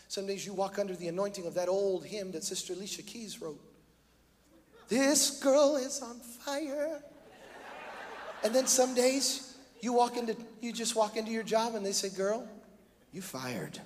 [0.07, 3.41] Some days you walk under the anointing of that old hymn that Sister Alicia Keys
[3.41, 3.61] wrote.
[4.89, 7.01] This girl is on fire.
[8.43, 11.91] And then some days you walk into you just walk into your job and they
[11.91, 12.47] say, "Girl,
[13.11, 13.79] you fired."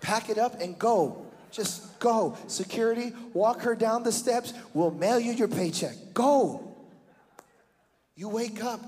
[0.00, 1.26] Pack it up and go.
[1.50, 2.36] Just go.
[2.46, 4.52] Security, walk her down the steps.
[4.74, 5.94] We'll mail you your paycheck.
[6.14, 6.76] Go.
[8.14, 8.80] You wake up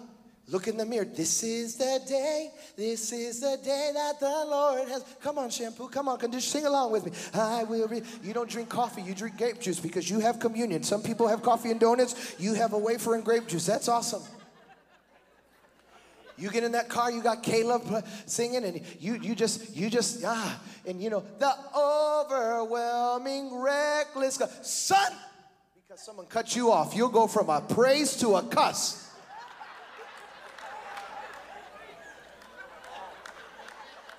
[0.50, 1.04] Look in the mirror.
[1.04, 2.50] This is the day.
[2.76, 5.04] This is the day that the Lord has.
[5.22, 5.88] Come on, shampoo.
[5.88, 6.50] Come on, condition.
[6.50, 7.12] Sing along with me.
[7.34, 7.86] I will.
[7.86, 9.00] Re- you don't drink coffee.
[9.00, 10.82] You drink grape juice because you have communion.
[10.82, 12.34] Some people have coffee and donuts.
[12.38, 13.64] You have a wafer and grape juice.
[13.64, 14.22] That's awesome.
[16.40, 20.24] You get in that car, you got Caleb singing, and you you just you just
[20.24, 24.50] ah, and you know the overwhelming reckless God.
[24.64, 25.12] son.
[25.86, 29.08] Because someone cut you off, you'll go from a praise to a cuss.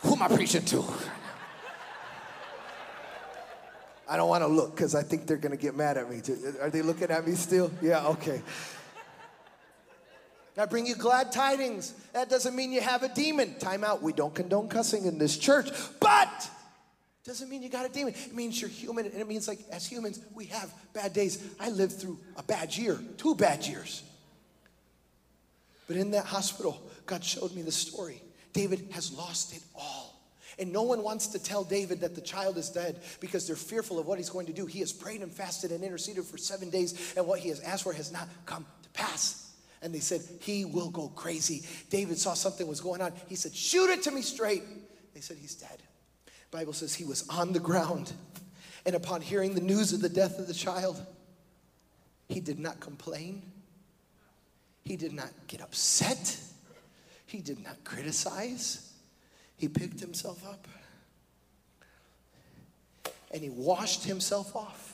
[0.01, 0.83] Who am I preaching to?
[4.07, 6.21] I don't want to look because I think they're going to get mad at me.
[6.59, 7.71] Are they looking at me still?
[7.81, 8.41] Yeah, okay.
[10.57, 11.93] I bring you glad tidings.
[12.13, 13.55] That doesn't mean you have a demon.
[13.59, 14.01] Time out.
[14.01, 16.49] We don't condone cussing in this church, but
[17.23, 18.13] doesn't mean you got a demon.
[18.13, 21.41] It means you're human, and it means like as humans, we have bad days.
[21.59, 24.03] I lived through a bad year, two bad years.
[25.87, 28.21] But in that hospital, God showed me the story.
[28.53, 30.19] David has lost it all.
[30.57, 33.99] And no one wants to tell David that the child is dead because they're fearful
[33.99, 34.65] of what he's going to do.
[34.65, 37.83] He has prayed and fasted and interceded for seven days, and what he has asked
[37.83, 39.40] for has not come to pass.
[39.81, 41.63] And they said, He will go crazy.
[41.89, 43.13] David saw something was going on.
[43.27, 44.63] He said, Shoot it to me straight.
[45.13, 45.81] They said, He's dead.
[46.51, 48.11] Bible says he was on the ground.
[48.85, 51.03] And upon hearing the news of the death of the child,
[52.27, 53.41] he did not complain.
[54.83, 56.37] He did not get upset.
[57.25, 58.91] He did not criticize.
[59.55, 60.67] He picked himself up
[63.31, 64.93] and he washed himself off.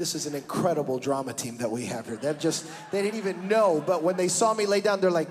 [0.00, 2.16] This is an incredible drama team that we have here.
[2.16, 5.28] That just, they didn't even know, but when they saw me lay down, they're like,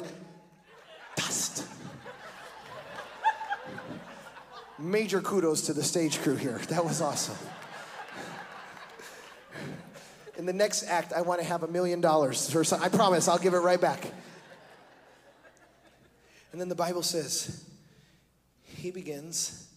[1.15, 1.65] dust.
[4.77, 6.59] Major kudos to the stage crew here.
[6.69, 7.35] That was awesome.
[10.37, 12.55] In the next act, I want to have a million dollars.
[12.71, 14.05] I promise, I'll give it right back.
[16.51, 17.67] And then the Bible says,
[18.61, 19.67] he begins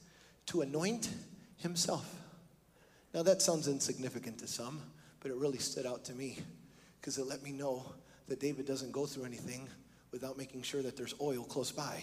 [0.49, 1.09] to anoint
[1.57, 2.22] himself.
[3.15, 4.81] Now, that sounds insignificant to some,
[5.21, 6.39] but it really stood out to me
[7.01, 7.85] because it let me know
[8.29, 9.69] that David doesn't go through anything
[10.13, 12.03] without making sure that there's oil close by.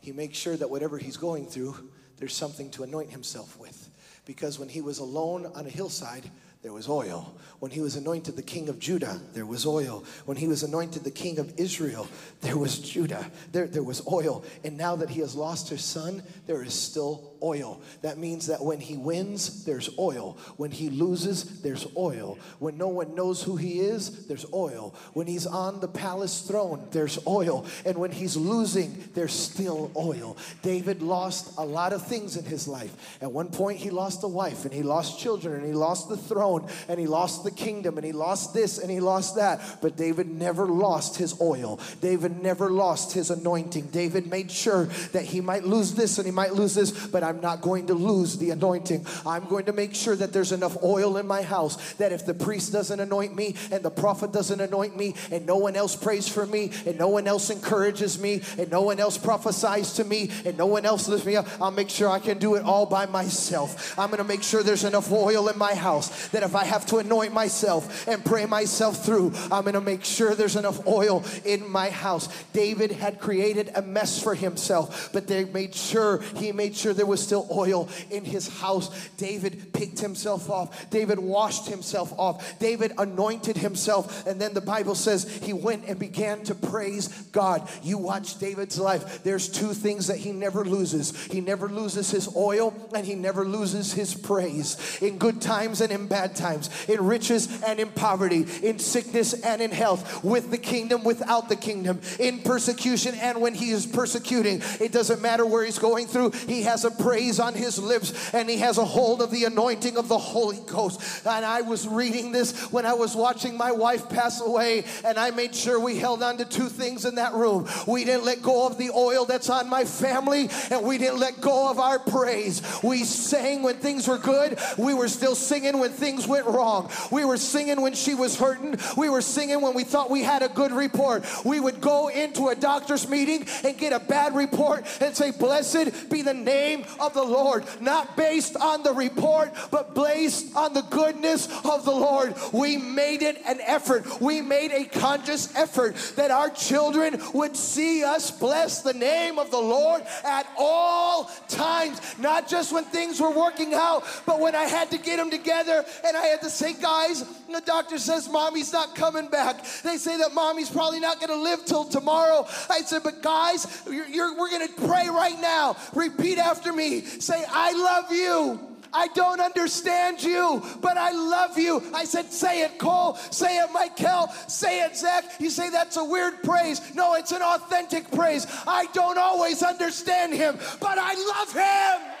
[0.00, 1.76] He makes sure that whatever he's going through,
[2.18, 3.90] there's something to anoint himself with.
[4.24, 6.30] Because when he was alone on a hillside,
[6.62, 7.36] there was oil.
[7.60, 10.04] When he was anointed the king of Judah, there was oil.
[10.24, 12.08] When he was anointed the king of Israel,
[12.40, 13.30] there was Judah.
[13.52, 14.44] There, there was oil.
[14.64, 17.80] And now that he has lost his son, there is still oil.
[18.02, 20.36] That means that when he wins, there's oil.
[20.56, 22.38] When he loses, there's oil.
[22.58, 24.94] When no one knows who he is, there's oil.
[25.12, 27.66] When he's on the palace throne, there's oil.
[27.84, 30.36] And when he's losing, there's still oil.
[30.62, 33.18] David lost a lot of things in his life.
[33.20, 36.16] At one point, he lost a wife, and he lost children, and he lost the
[36.16, 39.60] throne, and he lost the kingdom, and he lost this, and he lost that.
[39.80, 41.80] But David never lost his oil.
[42.00, 43.88] David never lost his anointing.
[43.88, 47.42] David made sure that he might lose this and he might lose this, but I'm
[47.42, 49.04] not going to lose the anointing.
[49.26, 52.32] I'm going to make sure that there's enough oil in my house that if the
[52.32, 56.26] priest doesn't anoint me and the prophet doesn't anoint me and no one else prays
[56.26, 60.30] for me and no one else encourages me and no one else prophesies to me
[60.46, 62.86] and no one else lifts me up, I'll make sure I can do it all
[62.86, 63.98] by myself.
[63.98, 66.86] I'm going to make sure there's enough oil in my house that if I have
[66.86, 71.24] to anoint myself and pray myself through, I'm going to make sure there's enough oil
[71.44, 72.28] in my house.
[72.54, 77.04] David had created a mess for himself, but they made sure, he made sure there
[77.04, 79.08] was was still oil in his house.
[79.16, 80.88] David picked himself off.
[80.90, 82.58] David washed himself off.
[82.58, 84.26] David anointed himself.
[84.26, 87.68] And then the Bible says he went and began to praise God.
[87.82, 89.22] You watch David's life.
[89.24, 93.44] There's two things that he never loses he never loses his oil and he never
[93.44, 94.98] loses his praise.
[95.00, 99.60] In good times and in bad times, in riches and in poverty, in sickness and
[99.60, 104.62] in health, with the kingdom, without the kingdom, in persecution and when he is persecuting.
[104.80, 108.50] It doesn't matter where he's going through, he has a praise on his lips and
[108.50, 111.00] he has a hold of the anointing of the Holy Ghost.
[111.26, 115.30] And I was reading this when I was watching my wife pass away, and I
[115.30, 117.66] made sure we held on to two things in that room.
[117.86, 121.40] We didn't let go of the oil that's on my family, and we didn't let
[121.40, 122.62] go of our praise.
[122.82, 126.90] We sang when things were good, we were still singing when things went wrong.
[127.10, 130.42] We were singing when she was hurting, we were singing when we thought we had
[130.42, 131.24] a good report.
[131.44, 136.10] We would go into a doctor's meeting and get a bad report and say, Blessed
[136.10, 140.82] be the name of the Lord, not based on the report, but based on the
[140.82, 142.34] goodness of the Lord.
[142.52, 144.20] We made it an effort.
[144.20, 149.50] We made a conscious effort that our children would see us bless the name of
[149.50, 154.64] the Lord at all times, not just when things were working out, but when I
[154.64, 158.72] had to get them together and I had to say, guys, the doctor says mommy's
[158.72, 159.64] not coming back.
[159.82, 162.46] They say that mommy's probably not going to live till tomorrow.
[162.70, 165.76] I said, but guys, you're, you're, we're going to pray right now.
[165.94, 168.68] Repeat after me Say, I love you.
[168.92, 171.82] I don't understand you, but I love you.
[171.94, 173.16] I said, say it, Cole.
[173.30, 174.28] Say it, Michael.
[174.48, 175.24] Say it, Zach.
[175.38, 176.94] You say that's a weird praise.
[176.94, 178.46] No, it's an authentic praise.
[178.66, 182.14] I don't always understand him, but I love him.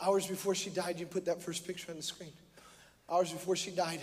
[0.00, 2.32] Hours before she died, you put that first picture on the screen
[3.14, 4.00] hours before she died.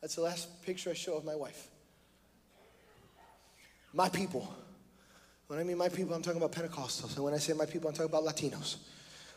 [0.00, 1.68] That's the last picture I show of my wife.
[3.92, 4.54] My people.
[5.48, 7.16] When I mean my people, I'm talking about Pentecostals.
[7.16, 8.76] And when I say my people, I'm talking about Latinos.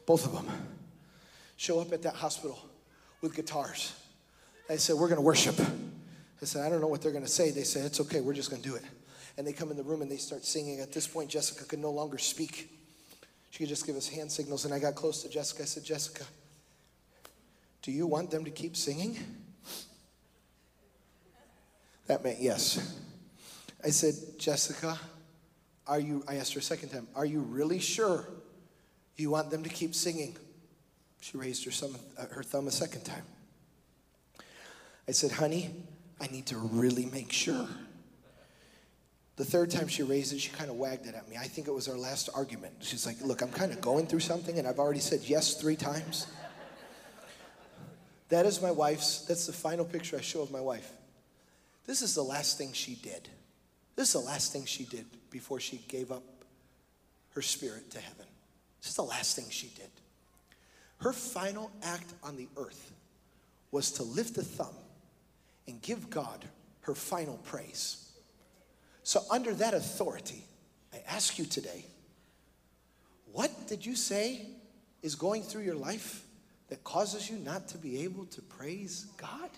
[0.05, 0.47] Both of them
[1.57, 2.59] show up at that hospital
[3.21, 3.93] with guitars.
[4.67, 5.59] They said, We're going to worship.
[5.59, 7.51] I said, I don't know what they're going to say.
[7.51, 8.83] They said, It's okay, we're just going to do it.
[9.37, 10.79] And they come in the room and they start singing.
[10.81, 12.69] At this point, Jessica could no longer speak.
[13.49, 14.65] She could just give us hand signals.
[14.65, 15.63] And I got close to Jessica.
[15.63, 16.25] I said, Jessica,
[17.81, 19.17] do you want them to keep singing?
[22.07, 22.97] That meant yes.
[23.83, 24.99] I said, Jessica,
[25.87, 28.27] are you, I asked her a second time, are you really sure
[29.15, 30.35] you want them to keep singing?
[31.21, 33.23] She raised her, thumb, uh, her thumb a second time.
[35.07, 35.71] I said, honey,
[36.19, 37.67] I need to really make sure.
[39.37, 41.37] The third time she raised it, she kind of wagged it at me.
[41.37, 42.73] I think it was our last argument.
[42.81, 45.75] She's like, Look, I'm kind of going through something, and I've already said yes three
[45.75, 46.27] times.
[48.31, 50.89] That is my wife's, that's the final picture I show of my wife.
[51.85, 53.27] This is the last thing she did.
[53.97, 56.23] This is the last thing she did before she gave up
[57.31, 58.25] her spirit to heaven.
[58.79, 59.89] This is the last thing she did.
[60.99, 62.93] Her final act on the earth
[63.69, 64.75] was to lift the thumb
[65.67, 66.45] and give God
[66.81, 68.13] her final praise.
[69.03, 70.45] So, under that authority,
[70.93, 71.85] I ask you today
[73.33, 74.45] what did you say
[75.01, 76.23] is going through your life
[76.71, 79.49] that causes you not to be able to praise God?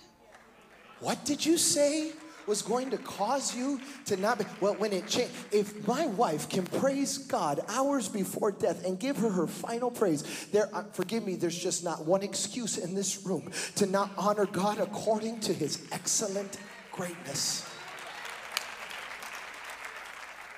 [1.00, 2.12] What did you say
[2.48, 6.50] was going to cause you to not be well when it changed if my wife
[6.50, 11.26] can praise god hours before death and give her her final praise there uh, forgive
[11.26, 15.54] me there's just not one excuse in this room to not honor god according to
[15.54, 16.58] his excellent
[16.92, 17.66] greatness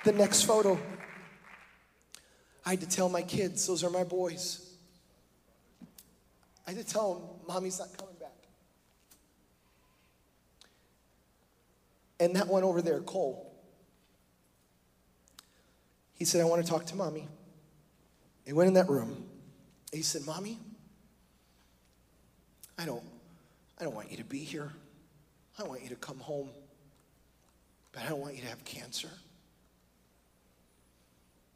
[0.02, 0.76] the next photo
[2.64, 4.65] i had to tell my kids those are my boys
[6.66, 8.30] i had to tell him, mommy's not coming back.
[12.18, 13.52] And that one over there, Cole,
[16.14, 17.28] he said, I want to talk to mommy.
[18.46, 19.24] He went in that room.
[19.92, 20.58] He said, Mommy,
[22.78, 23.02] I don't,
[23.78, 24.72] I don't want you to be here.
[25.58, 26.50] I want you to come home.
[27.92, 29.10] But I don't want you to have cancer.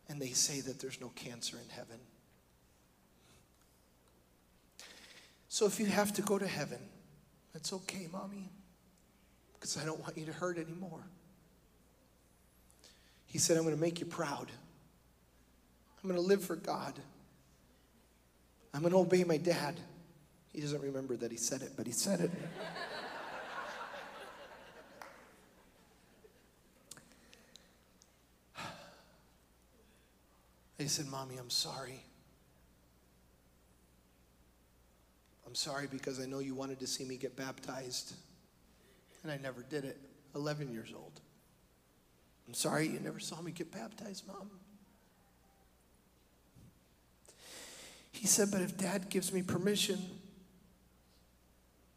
[0.09, 2.01] And they say that there's no cancer in heaven.
[5.51, 6.79] So if you have to go to heaven,
[7.53, 8.51] that's okay, mommy
[9.61, 11.05] because I don't want you to hurt anymore.
[13.27, 14.51] He said, I'm going to make you proud.
[16.03, 16.99] I'm going to live for God.
[18.73, 19.79] I'm going to obey my dad.
[20.53, 22.31] He doesn't remember that he said it, but he said it.
[30.79, 32.03] He said, Mommy, I'm sorry.
[35.51, 38.15] I'm sorry because I know you wanted to see me get baptized
[39.25, 39.99] and I never did it.
[40.37, 41.21] 11 years old.
[42.47, 44.49] I'm sorry you never saw me get baptized, Mom.
[48.13, 49.99] He said, But if Dad gives me permission,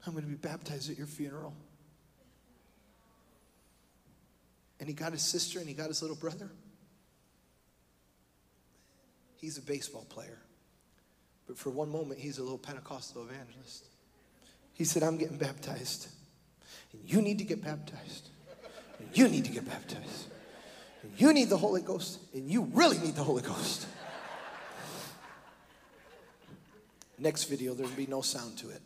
[0.08, 1.54] I'm going to be baptized at your funeral.
[4.80, 6.50] And he got his sister and he got his little brother.
[9.36, 10.39] He's a baseball player.
[11.47, 13.86] But for one moment, he's a little Pentecostal evangelist.
[14.73, 16.08] He said, I'm getting baptized.
[16.91, 18.29] And you need to get baptized.
[18.99, 20.27] And you need to get baptized.
[21.03, 22.19] And you need the Holy Ghost.
[22.34, 23.88] And you really need the Holy Ghost.
[27.19, 28.82] Next video, there'll be no sound to it.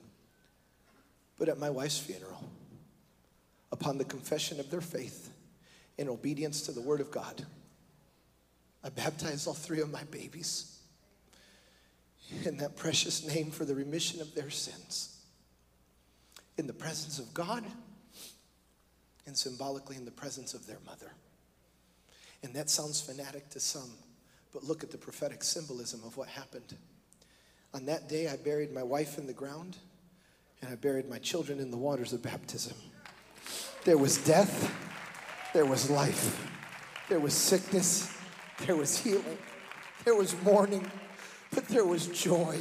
[1.39, 2.43] But at my wife's funeral,
[3.71, 5.29] upon the confession of their faith
[5.97, 7.45] in obedience to the Word of God,
[8.83, 10.76] I baptized all three of my babies
[12.45, 15.19] in that precious name for the remission of their sins.
[16.57, 17.63] In the presence of God
[19.25, 21.11] and symbolically in the presence of their mother.
[22.43, 23.91] And that sounds fanatic to some,
[24.53, 26.75] but look at the prophetic symbolism of what happened.
[27.73, 29.77] On that day, I buried my wife in the ground,
[30.61, 32.75] and I buried my children in the waters of baptism.
[33.83, 34.73] There was death,
[35.53, 36.49] there was life,
[37.09, 38.11] there was sickness,
[38.65, 39.37] there was healing,
[40.05, 40.89] there was mourning,
[41.53, 42.57] but there was joy.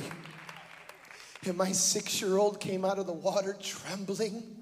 [1.45, 4.57] And my six year old came out of the water trembling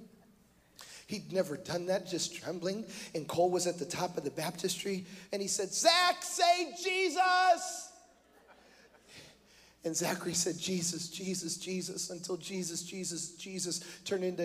[1.06, 2.86] He'd never done that, just trembling.
[3.14, 7.90] And Cole was at the top of the baptistry and he said, Zach, say Jesus.
[9.84, 14.44] And Zachary said, Jesus, Jesus, Jesus, until Jesus, Jesus, Jesus turned into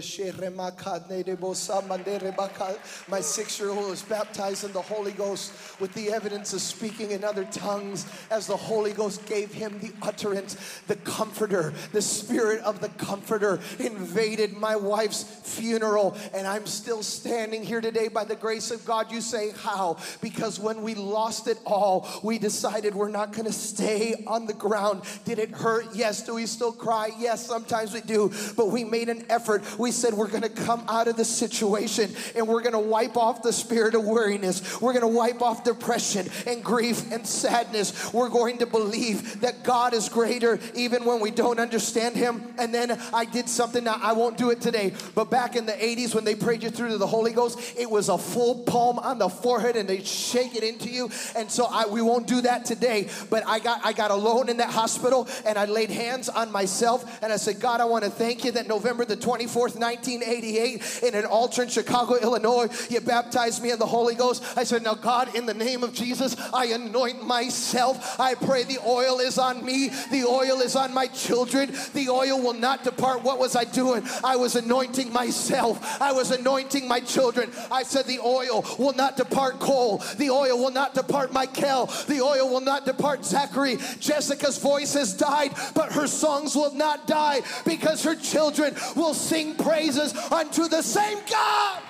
[3.08, 7.12] My six year old was baptized in the Holy Ghost with the evidence of speaking
[7.12, 10.82] in other tongues as the Holy Ghost gave him the utterance.
[10.88, 16.18] The comforter, the spirit of the comforter invaded my wife's funeral.
[16.34, 19.10] And I'm still standing here today by the grace of God.
[19.10, 20.00] You say, How?
[20.20, 24.54] Because when we lost it all, we decided we're not going to stay on the
[24.54, 25.86] ground did it hurt?
[25.94, 26.24] Yes.
[26.24, 27.12] Do we still cry?
[27.20, 28.32] Yes, sometimes we do.
[28.58, 29.64] But we made an effort.
[29.78, 33.16] We said we're going to come out of the situation and we're going to wipe
[33.16, 34.82] off the spirit of weariness.
[34.82, 38.12] We're going to wipe off depression and grief and sadness.
[38.12, 42.52] We're going to believe that God is greater even when we don't understand Him.
[42.58, 45.74] And then I did something, now I won't do it today, but back in the
[45.74, 48.98] 80s when they prayed you through to the Holy Ghost, it was a full palm
[48.98, 51.12] on the forehead and they shake it into you.
[51.36, 53.10] And so I, we won't do that today.
[53.30, 56.52] But I got, I got alone in that hospital Chicago and I laid hands on
[56.52, 61.04] myself and I said, God, I want to thank you that November the 24th, 1988,
[61.04, 64.44] in an altar in Chicago, Illinois, you baptized me in the Holy Ghost.
[64.58, 68.20] I said, Now, God, in the name of Jesus, I anoint myself.
[68.20, 72.42] I pray the oil is on me, the oil is on my children, the oil
[72.42, 73.24] will not depart.
[73.24, 74.04] What was I doing?
[74.24, 77.52] I was anointing myself, I was anointing my children.
[77.72, 82.22] I said, The oil will not depart Cole, the oil will not depart Michael, the
[82.22, 83.78] oil will not depart Zachary.
[84.00, 89.56] Jessica's voice has died, but her songs will not die because her children will sing
[89.56, 91.82] praises unto the same God.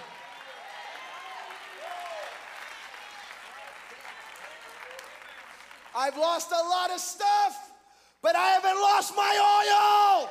[5.95, 7.71] I've lost a lot of stuff,
[8.21, 10.29] but I haven't lost my oil.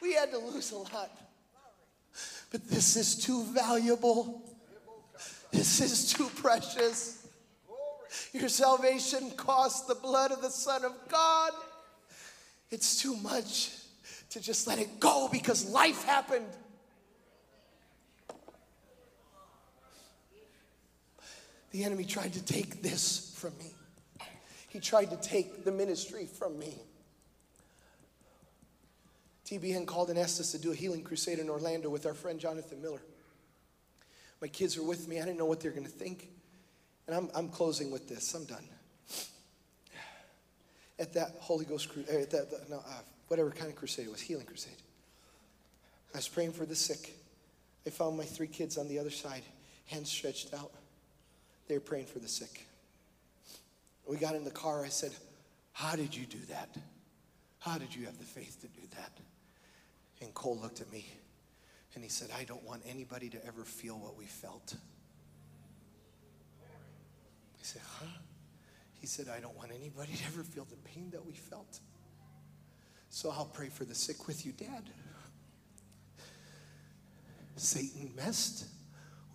[0.00, 1.10] We had to lose a lot.
[2.50, 4.51] But this is too valuable.
[5.52, 7.26] This is too precious.
[8.32, 11.52] Your salvation cost the blood of the Son of God.
[12.70, 13.70] It's too much
[14.30, 16.46] to just let it go because life happened.
[21.70, 23.72] The enemy tried to take this from me.
[24.68, 26.78] He tried to take the ministry from me.
[29.46, 32.40] TBN called and asked us to do a healing crusade in Orlando with our friend
[32.40, 33.02] Jonathan Miller.
[34.42, 35.20] My kids were with me.
[35.20, 36.28] I didn't know what they were going to think.
[37.06, 38.34] And I'm, I'm closing with this.
[38.34, 38.64] I'm done.
[40.98, 44.20] At that Holy Ghost crusade, at that, no, uh, whatever kind of crusade it was,
[44.20, 44.76] healing crusade.
[46.12, 47.14] I was praying for the sick.
[47.86, 49.42] I found my three kids on the other side,
[49.86, 50.72] hands stretched out.
[51.68, 52.66] They were praying for the sick.
[54.08, 54.84] We got in the car.
[54.84, 55.12] I said,
[55.72, 56.68] How did you do that?
[57.60, 59.12] How did you have the faith to do that?
[60.20, 61.06] And Cole looked at me
[61.94, 64.74] and he said, I don't want anybody to ever feel what we felt.
[66.62, 68.06] I said, Huh?
[69.00, 71.80] He said, I don't want anybody to ever feel the pain that we felt.
[73.10, 74.84] So I'll pray for the sick with you, Dad.
[77.56, 78.66] Satan messed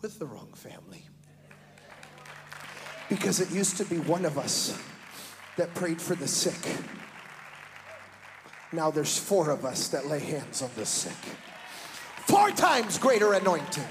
[0.02, 1.06] with the wrong family.
[3.10, 4.78] Because it used to be one of us
[5.58, 6.76] that prayed for the sick.
[8.72, 11.14] Now there's four of us that lay hands on the sick.
[12.28, 13.86] Four times greater anointing.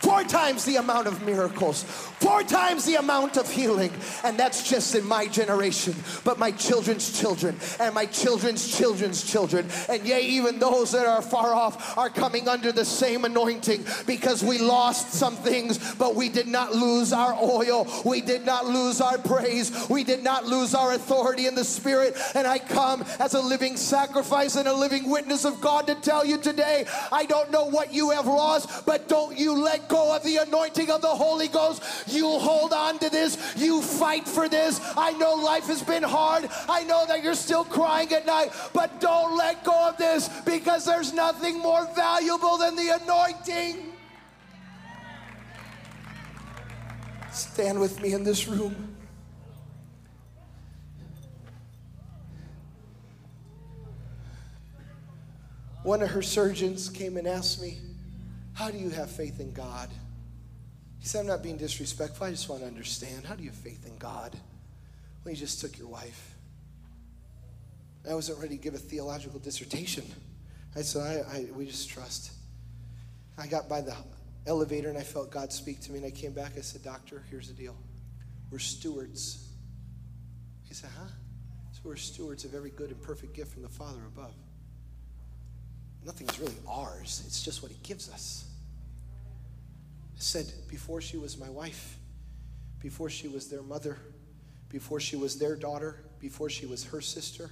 [0.00, 3.92] Four times the amount of miracles, four times the amount of healing.
[4.24, 5.94] And that's just in my generation,
[6.24, 9.68] but my children's children and my children's children's children.
[9.90, 14.42] And yea, even those that are far off are coming under the same anointing because
[14.42, 17.86] we lost some things, but we did not lose our oil.
[18.06, 19.86] We did not lose our praise.
[19.90, 22.16] We did not lose our authority in the Spirit.
[22.34, 26.24] And I come as a living sacrifice and a living witness of God to tell
[26.24, 30.22] you today I don't know what you have lost, but don't you let go of
[30.22, 31.82] the anointing of the Holy Ghost.
[32.06, 33.54] You hold on to this.
[33.56, 34.80] You fight for this.
[34.96, 36.48] I know life has been hard.
[36.68, 40.86] I know that you're still crying at night, but don't let go of this because
[40.86, 43.92] there's nothing more valuable than the anointing.
[47.32, 48.96] Stand with me in this room.
[55.82, 57.78] One of her surgeons came and asked me,
[58.52, 59.88] How do you have faith in God?
[60.98, 62.26] He said, I'm not being disrespectful.
[62.26, 63.24] I just want to understand.
[63.24, 64.36] How do you have faith in God
[65.22, 66.34] when you just took your wife?
[68.08, 70.04] I wasn't ready to give a theological dissertation.
[70.76, 72.32] I said, I, I, we just trust.
[73.36, 73.94] I got by the
[74.46, 76.52] elevator and I felt God speak to me, and I came back.
[76.56, 77.76] I said, Doctor, here's the deal.
[78.50, 79.48] We're stewards.
[80.68, 81.08] He said, Huh?
[81.72, 84.34] So we're stewards of every good and perfect gift from the Father above.
[86.04, 88.50] Nothing's really ours, it's just what He gives us
[90.20, 91.96] I said before she was my wife,
[92.78, 93.96] before she was their mother,
[94.68, 97.48] before she was their daughter, before she was her sister,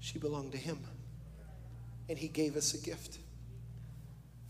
[0.00, 0.80] she belonged to him.
[2.08, 3.18] And he gave us a gift.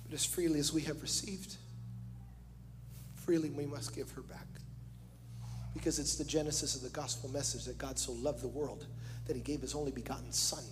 [0.05, 1.57] But as freely as we have received,
[3.13, 4.47] freely we must give her back.
[5.75, 8.87] Because it's the genesis of the gospel message that God so loved the world
[9.27, 10.65] that he gave his only begotten Son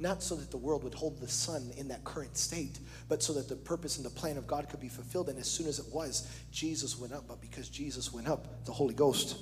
[0.00, 2.78] not so that the world would hold the sun in that current state,
[3.08, 5.28] but so that the purpose and the plan of God could be fulfilled.
[5.28, 7.24] And as soon as it was, Jesus went up.
[7.28, 9.36] But because Jesus went up, the Holy Ghost.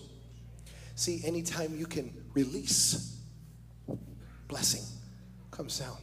[0.95, 3.17] See, anytime you can release,
[4.49, 4.83] blessing
[5.51, 5.97] comes down.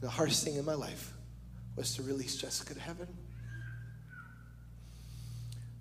[0.00, 1.12] The hardest thing in my life
[1.76, 3.08] was to release Jessica to heaven.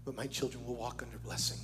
[0.06, 1.60] But my children will walk under blessing.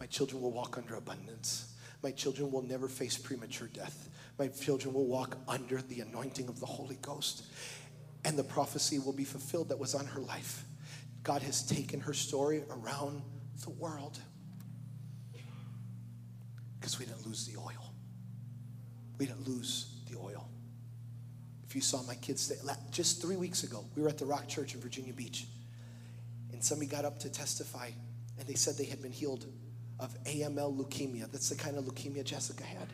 [0.00, 1.73] My children will walk under abundance.
[2.04, 4.10] My children will never face premature death.
[4.38, 7.46] My children will walk under the anointing of the Holy Ghost.
[8.26, 10.64] And the prophecy will be fulfilled that was on her life.
[11.22, 13.22] God has taken her story around
[13.62, 14.18] the world.
[16.78, 17.94] Because we didn't lose the oil.
[19.16, 20.46] We didn't lose the oil.
[21.66, 22.52] If you saw my kids,
[22.90, 25.46] just three weeks ago, we were at the Rock Church in Virginia Beach,
[26.52, 27.90] and somebody got up to testify,
[28.38, 29.46] and they said they had been healed
[30.00, 31.30] of AML leukemia.
[31.30, 32.88] That's the kind of leukemia Jessica had.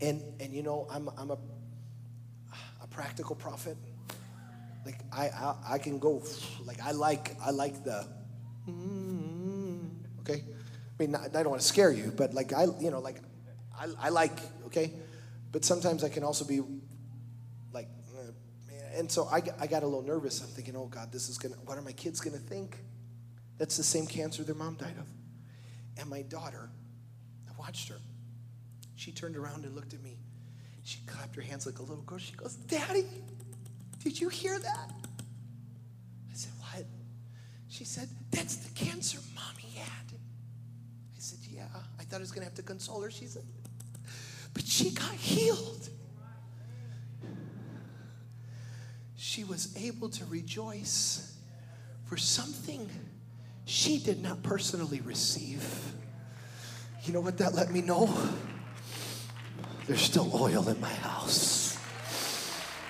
[0.00, 1.38] And, and you know, I'm, I'm a,
[2.82, 3.76] a practical prophet.
[4.84, 6.22] Like I, I, I can go,
[6.64, 8.06] like I like, I like the,
[8.68, 9.90] mm,
[10.20, 10.44] okay?
[10.44, 13.20] I mean, I don't want to scare you, but like I, you know, like
[13.78, 14.92] I, I like, okay?
[15.52, 16.62] But sometimes I can also be
[17.72, 17.88] like,
[18.70, 20.40] eh, and so I, I got a little nervous.
[20.42, 22.78] I'm thinking, oh God, this is gonna, what are my kids gonna think?
[23.58, 25.06] That's the same cancer their mom died of.
[26.00, 26.70] And my daughter,
[27.46, 27.96] I watched her.
[28.96, 30.16] She turned around and looked at me.
[30.82, 32.18] She clapped her hands like a little girl.
[32.18, 33.04] She goes, Daddy,
[34.02, 34.90] did you hear that?
[36.30, 36.86] I said, What?
[37.68, 40.12] She said, That's the cancer mommy had.
[40.14, 41.66] I said, Yeah.
[41.98, 43.10] I thought I was going to have to console her.
[43.10, 43.44] She said,
[44.54, 45.90] But she got healed.
[49.16, 51.36] She was able to rejoice
[52.06, 52.88] for something
[53.64, 55.92] she did not personally receive.
[57.04, 58.12] You know what that let me know?
[59.86, 61.78] There's still oil in my house.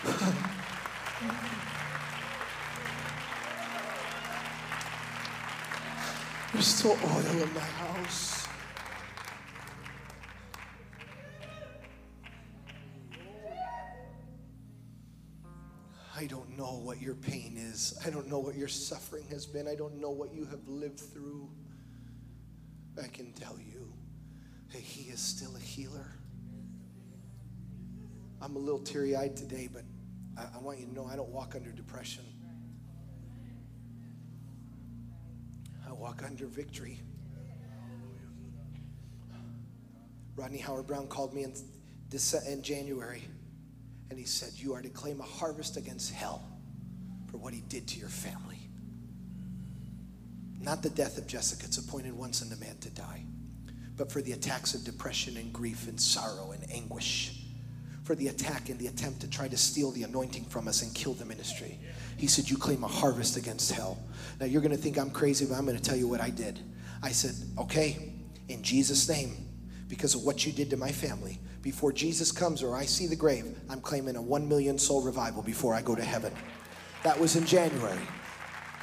[6.52, 8.39] There's still oil in my house.
[16.60, 17.98] Know what your pain is.
[18.04, 19.66] I don't know what your suffering has been.
[19.66, 21.48] I don't know what you have lived through.
[23.02, 23.90] I can tell you
[24.70, 26.06] that He is still a healer.
[28.42, 29.84] I'm a little teary eyed today, but
[30.36, 32.24] I, I want you to know I don't walk under depression.
[35.88, 37.00] I walk under victory.
[40.36, 41.54] Rodney Howard-Browne called me in,
[42.46, 43.22] in January
[44.10, 46.49] and he said, You are to claim a harvest against hell
[47.40, 48.58] what he did to your family.
[50.60, 53.24] Not the death of Jessica, it's appointed once unto man to die,
[53.96, 57.40] but for the attacks of depression and grief and sorrow and anguish
[58.10, 60.92] for the attack and the attempt to try to steal the anointing from us and
[60.94, 61.78] kill the ministry.
[62.16, 64.02] He said, You claim a harvest against hell.
[64.40, 66.30] Now you're going to think I'm crazy, but I'm going to tell you what I
[66.30, 66.58] did.
[67.04, 68.14] I said, Okay,
[68.48, 69.48] in Jesus' name,
[69.86, 73.14] because of what you did to my family, before Jesus comes or I see the
[73.14, 76.32] grave, I'm claiming a one million soul revival before I go to heaven.
[77.02, 77.98] That was in January.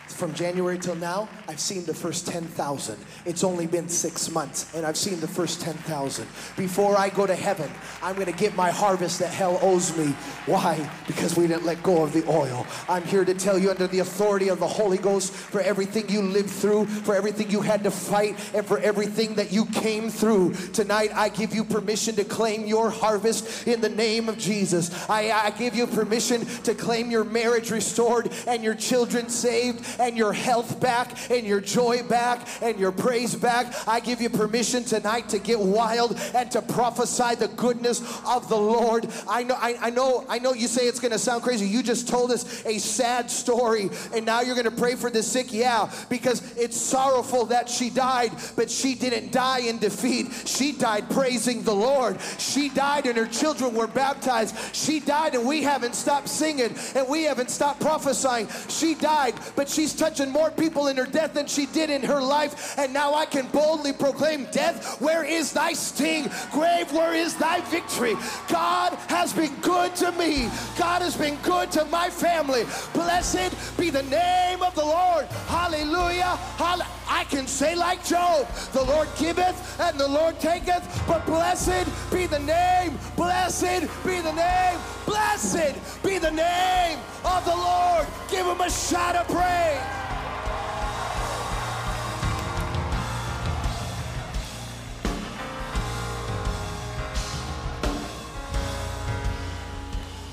[0.07, 2.97] From January till now, I've seen the first 10,000.
[3.25, 6.25] It's only been six months, and I've seen the first 10,000.
[6.55, 7.69] Before I go to heaven,
[8.01, 10.15] I'm going to get my harvest that hell owes me.
[10.45, 10.89] Why?
[11.07, 12.65] Because we didn't let go of the oil.
[12.87, 16.21] I'm here to tell you, under the authority of the Holy Ghost, for everything you
[16.21, 20.53] lived through, for everything you had to fight, and for everything that you came through.
[20.73, 25.09] Tonight, I give you permission to claim your harvest in the name of Jesus.
[25.09, 30.17] I, I give you permission to claim your marriage restored and your children saved and
[30.17, 33.73] your health back and your joy back and your praise back.
[33.87, 38.57] I give you permission tonight to get wild and to prophesy the goodness of the
[38.57, 39.07] Lord.
[39.27, 41.65] I know, I, I know, I know you say it's going to sound crazy.
[41.67, 45.23] You just told us a sad story and now you're going to pray for the
[45.23, 45.53] sick.
[45.53, 50.27] Yeah, because it's sorrowful that she died, but she didn't die in defeat.
[50.45, 52.19] She died praising the Lord.
[52.37, 54.55] She died and her children were baptized.
[54.75, 58.47] She died and we haven't stopped singing and we haven't stopped prophesying.
[58.67, 62.01] She died, but she She's touching more people in her death than she did in
[62.03, 62.77] her life.
[62.77, 66.29] And now I can boldly proclaim death, where is thy sting?
[66.51, 68.15] Grave, where is thy victory?
[68.49, 70.49] God has been good to me.
[70.77, 72.65] God has been good to my family.
[72.91, 75.25] Blessed be the name of the Lord.
[75.47, 76.35] Hallelujah.
[76.57, 76.96] Hallelujah.
[77.09, 82.25] I can say like Job, the Lord giveth and the Lord taketh, but blessed be
[82.25, 88.07] the name, blessed be the name, blessed be the name of the Lord.
[88.29, 89.97] Give him a shout of praise.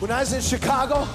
[0.01, 1.09] When I was in Chicago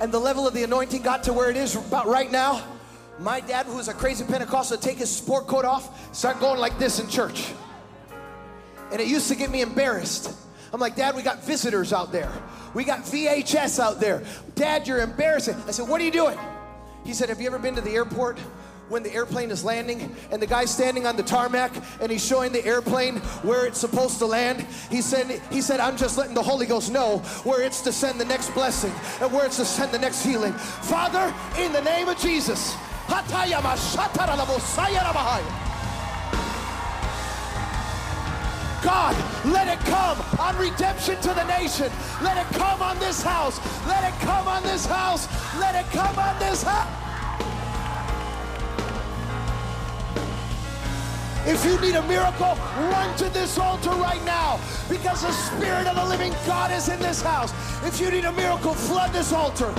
[0.00, 2.73] and the level of the anointing got to where it is about right now,
[3.18, 6.78] my dad, who was a crazy Pentecostal, take his sport coat off, start going like
[6.78, 7.52] this in church.
[8.90, 10.32] And it used to get me embarrassed.
[10.72, 12.32] I'm like, Dad, we got visitors out there.
[12.74, 14.24] We got VHS out there.
[14.56, 15.54] Dad, you're embarrassing.
[15.66, 16.38] I said, What are you doing?
[17.04, 18.38] He said, Have you ever been to the airport
[18.88, 22.52] when the airplane is landing and the guy's standing on the tarmac and he's showing
[22.52, 24.60] the airplane where it's supposed to land
[24.90, 28.20] he said he said i'm just letting the holy ghost know where it's to send
[28.20, 28.92] the next blessing
[29.22, 32.76] and where it's to send the next healing father in the name of jesus
[38.82, 41.90] God, let it come on redemption to the nation.
[42.22, 43.58] Let it come on this house.
[43.86, 45.26] Let it come on this house.
[45.58, 47.04] Let it come on this house.
[51.46, 55.96] If you need a miracle, run to this altar right now because the Spirit of
[55.96, 57.52] the living God is in this house.
[57.84, 59.72] If you need a miracle, flood this altar.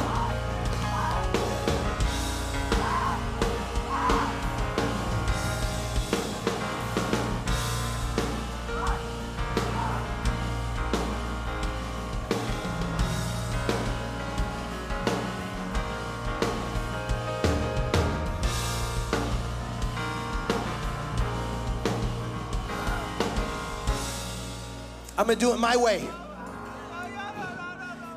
[25.18, 26.08] I'm going to do it my way.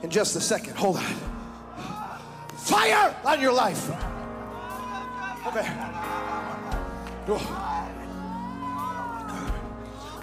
[0.02, 0.76] In just a second.
[0.76, 1.14] Hold on.
[2.56, 3.90] Fire on your life.
[5.46, 5.66] Okay.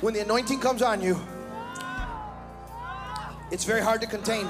[0.01, 1.19] When the anointing comes on you,
[3.51, 4.47] it's very hard to contain.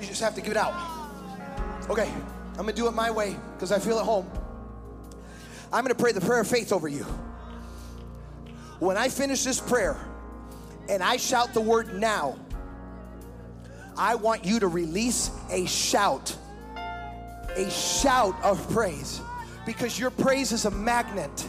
[0.00, 0.74] You just have to give it out.
[1.90, 2.08] Okay,
[2.52, 4.30] I'm gonna do it my way because I feel at home.
[5.72, 7.04] I'm gonna pray the prayer of faith over you.
[8.78, 9.96] When I finish this prayer,
[10.90, 12.36] and I shout the word now,
[13.96, 16.36] I want you to release a shout,
[17.56, 19.20] a shout of praise,
[19.64, 21.48] because your praise is a magnet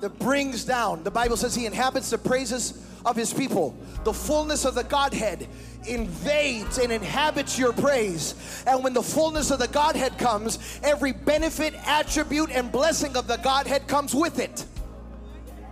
[0.00, 1.02] that brings down.
[1.02, 3.76] The Bible says he inhabits the praises of his people.
[4.04, 5.48] The fullness of the Godhead
[5.88, 8.62] invades and inhabits your praise.
[8.68, 13.38] And when the fullness of the Godhead comes, every benefit, attribute, and blessing of the
[13.38, 14.64] Godhead comes with it.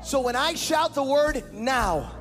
[0.03, 2.18] So when I shout the word now,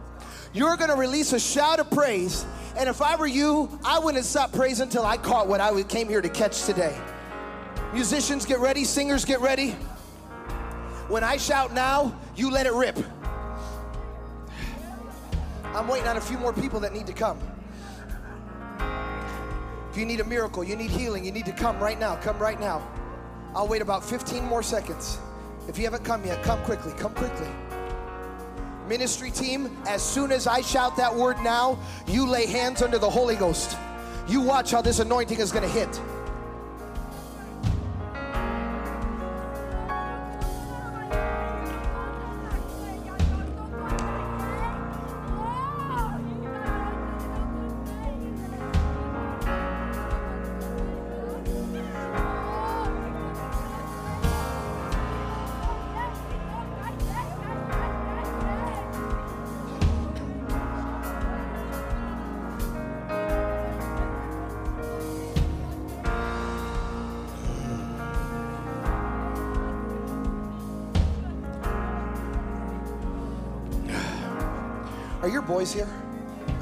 [0.57, 2.45] you're going to release a shout of praise.
[2.77, 6.07] And if I were you, I wouldn't stop praising until I caught what I came
[6.07, 6.97] here to catch today.
[7.93, 8.83] Musicians, get ready.
[8.83, 9.71] Singers, get ready.
[11.09, 12.97] When I shout now, you let it rip.
[15.65, 17.39] I'm waiting on a few more people that need to come.
[19.91, 22.15] If you need a miracle, you need healing, you need to come right now.
[22.17, 22.87] Come right now.
[23.55, 25.17] I'll wait about 15 more seconds.
[25.67, 26.93] If you haven't come yet, come quickly.
[26.93, 27.47] Come quickly
[28.87, 31.77] ministry team, as soon as I shout that word now,
[32.07, 33.77] you lay hands under the Holy Ghost.
[34.27, 36.01] You watch how this anointing is going to hit.
[75.47, 75.87] Boys here?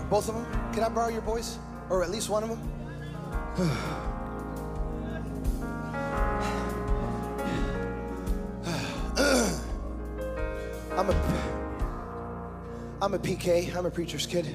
[0.10, 0.46] Both of them?
[0.72, 1.58] Can I borrow your boys?
[1.90, 2.62] Or at least one of them?
[10.96, 11.14] I'm a
[13.02, 13.76] I'm a PK.
[13.76, 14.48] I'm a preacher's kid.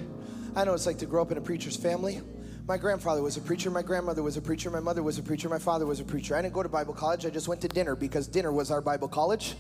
[0.56, 2.22] I know it's like to grow up in a preacher's family.
[2.66, 3.70] My grandfather was a preacher.
[3.70, 4.70] My grandmother was a preacher.
[4.70, 5.48] My mother was a preacher.
[5.48, 6.36] My father was a preacher.
[6.36, 7.26] I didn't go to Bible college.
[7.26, 9.56] I just went to dinner because dinner was our Bible college.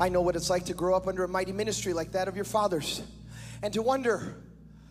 [0.00, 2.36] I know what it's like to grow up under a mighty ministry like that of
[2.36, 3.02] your fathers
[3.62, 4.36] and to wonder,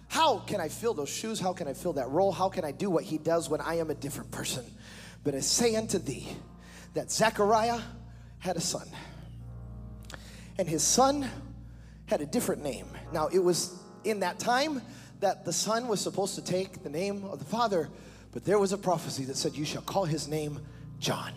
[0.09, 1.39] how can I fill those shoes?
[1.39, 2.31] How can I fill that role?
[2.31, 4.65] How can I do what he does when I am a different person?
[5.23, 6.27] But I say unto thee
[6.93, 7.79] that Zechariah
[8.39, 8.87] had a son,
[10.57, 11.29] and his son
[12.05, 12.87] had a different name.
[13.11, 14.81] Now, it was in that time
[15.19, 17.89] that the son was supposed to take the name of the father,
[18.31, 20.59] but there was a prophecy that said, You shall call his name
[20.99, 21.33] John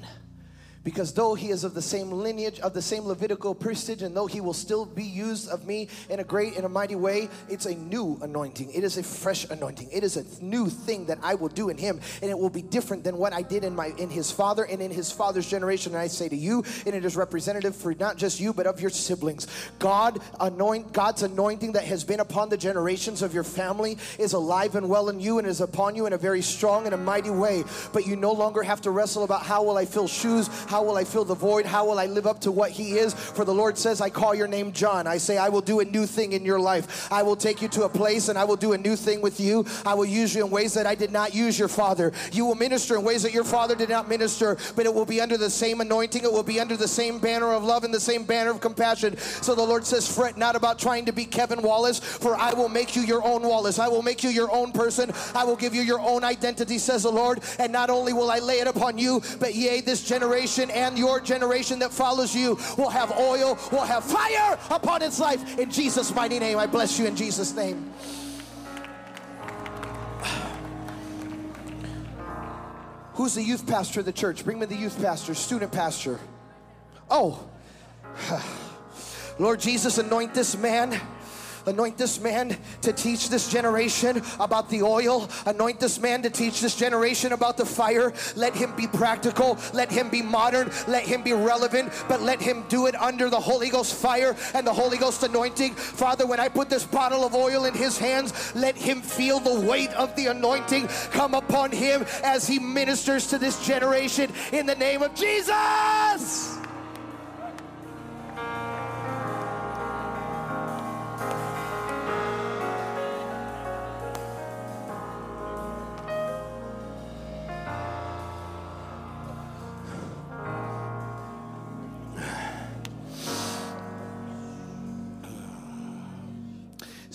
[0.84, 4.26] because though he is of the same lineage of the same levitical priesthood and though
[4.26, 7.66] he will still be used of me in a great and a mighty way it's
[7.66, 8.70] a new anointing.
[8.72, 9.90] It is a fresh anointing.
[9.92, 12.62] It is a new thing that i will do in him and it will be
[12.62, 15.92] different than what i did in my in his father and in his father's generation.
[15.92, 18.80] And i say to you and it is representative for not just you but of
[18.80, 19.46] your siblings
[19.78, 24.74] god anoint god's anointing that has been upon the generations of your family is alive
[24.74, 27.30] and well in you and is upon you in a very strong and a mighty
[27.30, 27.64] way.
[27.92, 30.96] But you no longer have to wrestle about how will i fill shoes How will
[30.96, 31.66] I fill the void?
[31.66, 33.12] How will I live up to what He is?
[33.12, 35.08] For the Lord says, I call your name John.
[35.08, 37.10] I say, I will do a new thing in your life.
[37.10, 39.40] I will take you to a place and I will do a new thing with
[39.40, 39.66] you.
[39.84, 42.12] I will use you in ways that I did not use your father.
[42.30, 45.20] You will minister in ways that your father did not minister, but it will be
[45.20, 46.22] under the same anointing.
[46.22, 49.16] It will be under the same banner of love and the same banner of compassion.
[49.16, 52.68] So the Lord says, fret not about trying to be Kevin Wallace, for I will
[52.68, 53.80] make you your own Wallace.
[53.80, 55.10] I will make you your own person.
[55.34, 57.40] I will give you your own identity, says the Lord.
[57.58, 61.20] And not only will I lay it upon you, but yea, this generation and your
[61.20, 65.58] generation that follows you will have oil, will have fire upon its life.
[65.58, 67.92] In Jesus' mighty name, I bless you in Jesus' name.
[73.14, 74.44] Who's the youth pastor of the church?
[74.44, 76.18] Bring me the youth pastor, student pastor.
[77.08, 77.48] Oh,
[79.38, 81.00] Lord Jesus, anoint this man.
[81.70, 85.30] Anoint this man to teach this generation about the oil.
[85.46, 88.12] Anoint this man to teach this generation about the fire.
[88.34, 89.56] Let him be practical.
[89.72, 90.72] Let him be modern.
[90.88, 91.92] Let him be relevant.
[92.08, 95.74] But let him do it under the Holy Ghost fire and the Holy Ghost anointing.
[95.74, 99.60] Father, when I put this bottle of oil in his hands, let him feel the
[99.60, 104.74] weight of the anointing come upon him as he ministers to this generation in the
[104.74, 106.59] name of Jesus.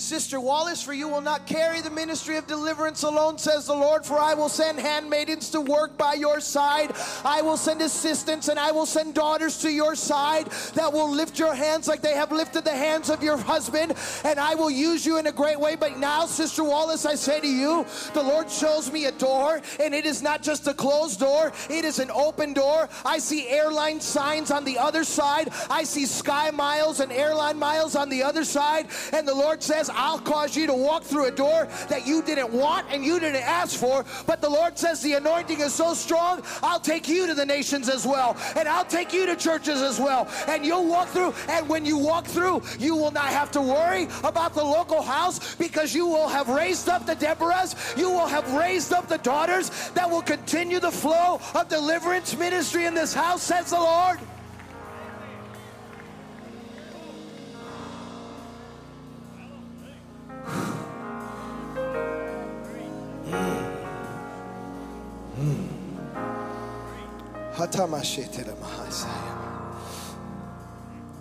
[0.06, 4.06] Sister Wallace, for you will not carry the ministry of deliverance alone, says the Lord,
[4.06, 6.96] for I will send handmaidens to work by your side.
[7.24, 10.46] I will send assistants and I will send daughters to your side
[10.76, 14.40] that will lift your hands like they have lifted the hands of your husband, and
[14.40, 15.76] I will use you in a great way.
[15.76, 17.84] But now, Sister Wallace, I say to you,
[18.14, 21.84] the Lord shows me a door, and it is not just a closed door, it
[21.84, 22.90] is an open door.
[23.04, 27.96] I see airline signs on the other side, I see sky miles and airline miles
[27.96, 31.32] on the other side, and the Lord says, I'll cause you to walk through a
[31.32, 34.06] door that you didn't want and you didn't ask for.
[34.26, 37.90] But the Lord says the anointing is so strong, I'll take you to the nations
[37.90, 38.38] as well.
[38.56, 40.28] And I'll take you to churches as well.
[40.48, 41.34] And you'll walk through.
[41.50, 45.56] And when you walk through, you will not have to worry about the local house
[45.56, 47.98] because you will have raised up the Deborahs.
[47.98, 52.86] You will have raised up the daughters that will continue the flow of deliverance ministry
[52.86, 54.20] in this house, says the Lord.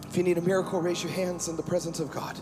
[0.08, 2.38] If you need a miracle, raise your hands in the presence of God.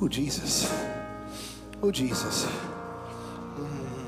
[0.00, 0.72] Oh, Jesus.
[1.82, 2.46] Oh, Jesus.
[2.46, 4.00] Mm.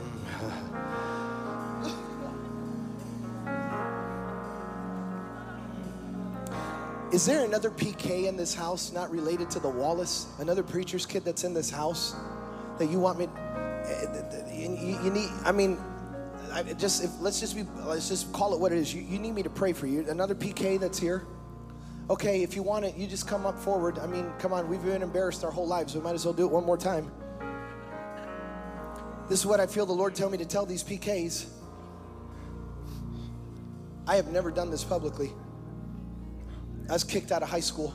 [7.13, 10.29] Is there another PK in this house not related to the Wallace?
[10.39, 12.17] Another preacher's kid that's in this house
[12.79, 13.29] that you want me?
[14.53, 14.69] You,
[15.11, 15.29] need.
[15.45, 15.79] I mean,
[16.53, 17.65] I just if, let's just be.
[17.85, 18.95] Let's just call it what it is.
[18.95, 20.09] You, you need me to pray for you.
[20.09, 21.27] Another PK that's here.
[22.11, 23.99] Okay, if you want it, you just come up forward.
[23.99, 24.69] I mean, come on.
[24.69, 25.95] We've been embarrassed our whole lives.
[25.95, 27.11] We might as well do it one more time.
[29.29, 31.47] This is what I feel the Lord tell me to tell these PKs.
[34.07, 35.33] I have never done this publicly.
[36.89, 37.95] I was kicked out of high school.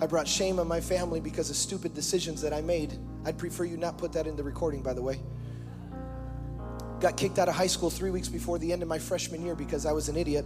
[0.00, 2.98] I brought shame on my family because of stupid decisions that I made.
[3.24, 5.20] I'd prefer you not put that in the recording, by the way.
[7.00, 9.54] Got kicked out of high school three weeks before the end of my freshman year
[9.54, 10.44] because I was an idiot.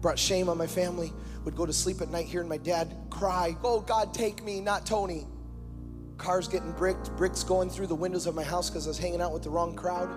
[0.00, 1.12] Brought shame on my family.
[1.44, 4.86] Would go to sleep at night hearing my dad cry, Oh, God, take me, not
[4.86, 5.26] Tony.
[6.16, 9.20] Cars getting bricked, bricks going through the windows of my house because I was hanging
[9.20, 10.08] out with the wrong crowd.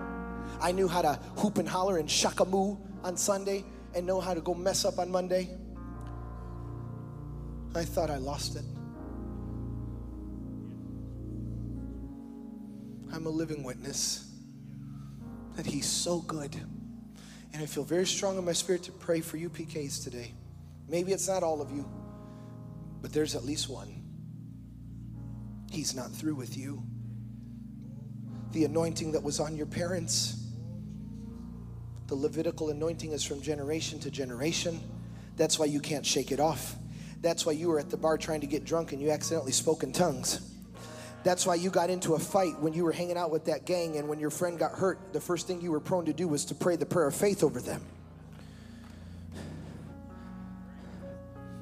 [0.59, 3.63] I knew how to hoop and holler and shakamoo on Sunday
[3.93, 5.49] and know how to go mess up on Monday.
[7.75, 8.65] I thought I lost it.
[13.13, 14.31] I'm a living witness
[15.55, 16.55] that He's so good.
[17.53, 20.33] And I feel very strong in my spirit to pray for you PKs today.
[20.87, 21.89] Maybe it's not all of you,
[23.01, 24.01] but there's at least one.
[25.69, 26.83] He's not through with you.
[28.51, 30.37] The anointing that was on your parents,
[32.07, 34.79] the Levitical anointing is from generation to generation.
[35.37, 36.75] That's why you can't shake it off.
[37.21, 39.83] That's why you were at the bar trying to get drunk and you accidentally spoke
[39.83, 40.50] in tongues.
[41.23, 43.97] That's why you got into a fight when you were hanging out with that gang,
[43.97, 46.45] and when your friend got hurt, the first thing you were prone to do was
[46.45, 47.81] to pray the prayer of faith over them.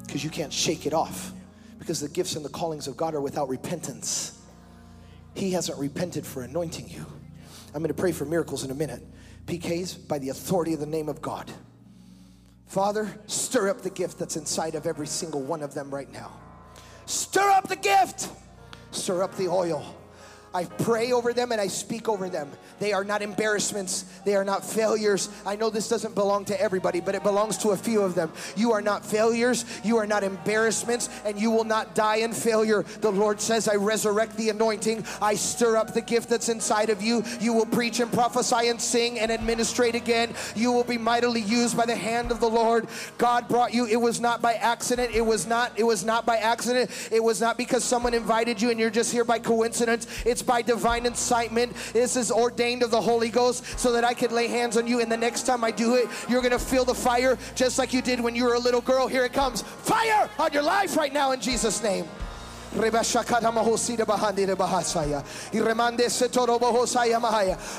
[0.06, 1.34] Because you can't shake it off,
[1.78, 4.40] because the gifts and the callings of God are without repentance.
[5.34, 7.06] He hasn't repented for anointing you.
[7.74, 9.04] I'm going to pray for miracles in a minute.
[9.46, 11.52] PKs, by the authority of the name of God.
[12.68, 16.32] Father, stir up the gift that's inside of every single one of them right now.
[17.08, 18.30] Stir up the gift,
[18.92, 19.99] stir up the oil.
[20.54, 22.50] I pray over them and I speak over them.
[22.80, 24.04] They are not embarrassments.
[24.26, 25.30] They are not failures.
[25.46, 28.32] I know this doesn't belong to everybody, but it belongs to a few of them.
[28.56, 29.66] You are not failures.
[29.84, 32.84] You are not embarrassments, and you will not die in failure.
[33.02, 35.06] The Lord says, I resurrect the anointing.
[35.22, 37.24] I stir up the gift that's inside of you.
[37.40, 40.34] You will preach and prophesy and sing and administrate again.
[40.56, 42.88] You will be mightily used by the hand of the Lord.
[43.18, 43.86] God brought you.
[43.86, 45.14] It was not by accident.
[45.14, 46.90] It was not, it was not by accident.
[47.12, 50.08] It was not because someone invited you and you're just here by coincidence.
[50.26, 51.74] It's by divine incitement.
[51.94, 55.02] This is ordained of the Holy Ghost so that I could lay hands on you.
[55.02, 57.94] And the next time I do it, you're going to feel the fire just like
[57.94, 59.08] you did when you were a little girl.
[59.08, 59.62] Here it comes.
[59.62, 62.08] Fire on your life right now in Jesus' name.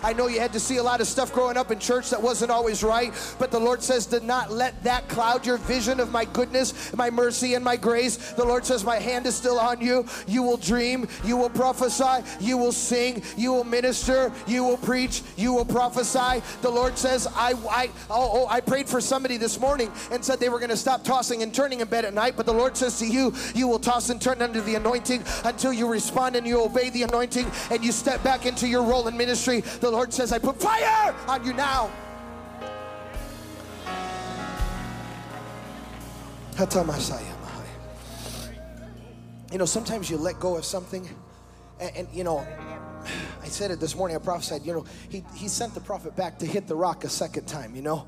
[0.02, 2.20] I know you had to see a lot of stuff growing up in church that
[2.20, 6.10] wasn't always right, but the Lord says, Do not let that cloud your vision of
[6.10, 8.32] my goodness, my mercy, and my grace.
[8.32, 10.06] The Lord says, My hand is still on you.
[10.26, 15.22] You will dream, you will prophesy, you will sing, you will minister, you will preach,
[15.36, 16.42] you will prophesy.
[16.62, 20.40] The Lord says, I, I, oh, oh I prayed for somebody this morning and said
[20.40, 22.76] they were going to stop tossing and turning in bed at night, but the Lord
[22.76, 26.46] says to you, You will toss and turn under the anointing until you respond and
[26.46, 29.60] you obey the anointing and you step back into your role in ministry.
[29.60, 31.90] The Lord says, I put fire on you now.
[39.50, 41.08] You know, sometimes you let go of something,
[41.80, 42.46] and, and, you know,
[43.42, 44.16] I said it this morning.
[44.16, 44.64] I prophesied.
[44.64, 47.74] You know, he he sent the prophet back to hit the rock a second time.
[47.74, 48.06] You know,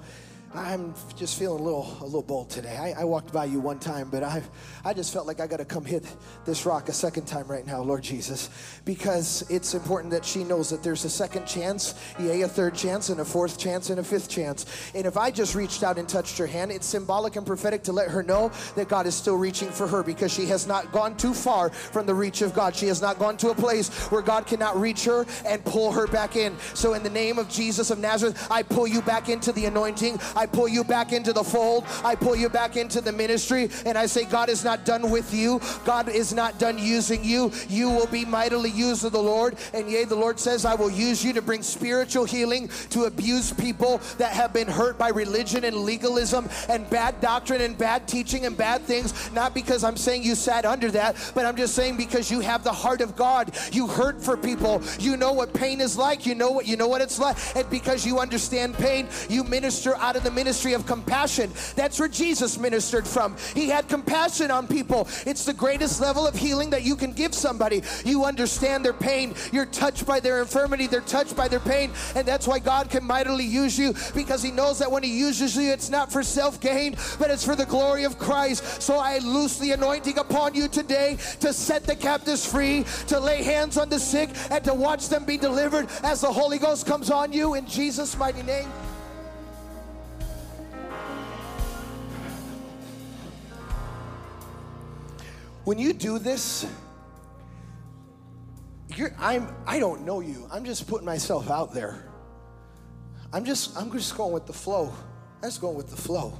[0.54, 2.76] I'm just feeling a little a little bold today.
[2.76, 4.42] I, I walked by you one time, but I
[4.84, 6.04] I just felt like I got to come hit
[6.44, 8.50] this rock a second time right now, Lord Jesus,
[8.84, 13.08] because it's important that she knows that there's a second chance, yea, a third chance,
[13.08, 14.66] and a fourth chance, and a fifth chance.
[14.94, 17.92] And if I just reached out and touched her hand, it's symbolic and prophetic to
[17.92, 21.16] let her know that God is still reaching for her because she has not gone
[21.16, 22.76] too far from the reach of God.
[22.76, 26.06] She has not gone to a place where God cannot reach her and pull her
[26.06, 26.58] back in.
[26.74, 30.20] So in the name of Jesus of Nazareth, I pull you back into the anointing.
[30.36, 31.84] I pull you back into the fold.
[32.04, 33.70] I pull you back into the ministry.
[33.86, 35.60] And I say, God is not done with you.
[35.84, 37.52] God is not done using you.
[37.68, 39.56] You will be mightily used of the Lord.
[39.74, 43.52] And yea, the Lord says, I will use you to bring spiritual healing to abuse
[43.52, 48.46] people that have been hurt by religion and legalism and bad doctrine and bad teaching
[48.46, 49.32] and bad things.
[49.32, 52.64] Not because I'm saying you sat under that, but I'm just saying because you have
[52.64, 53.54] the heart of God.
[53.72, 54.82] You hurt for people.
[54.98, 56.26] You know what pain is like.
[56.26, 57.36] You know what you know what it's like.
[57.54, 61.50] And because you understand pain, you minister out of the ministry of compassion.
[61.76, 63.36] That's where Jesus ministered from.
[63.54, 65.08] He had compassion on people.
[65.26, 67.82] It's the greatest level of healing that you can give somebody.
[68.04, 69.34] You understand their pain.
[69.52, 70.86] You're touched by their infirmity.
[70.86, 71.92] They're touched by their pain.
[72.14, 75.56] And that's why God can mightily use you because He knows that when He uses
[75.56, 78.82] you, it's not for self gain, but it's for the glory of Christ.
[78.82, 83.42] So I loose the anointing upon you today to set the captives free, to lay
[83.42, 87.10] hands on the sick, and to watch them be delivered as the Holy Ghost comes
[87.10, 88.70] on you in Jesus' mighty name.
[95.64, 96.66] When you do this,
[98.96, 100.48] you're, I'm, I don't know you.
[100.50, 102.08] I'm just putting myself out there.
[103.32, 104.92] I'm just, I'm just going with the flow.
[105.42, 106.36] I'm just going with the flow.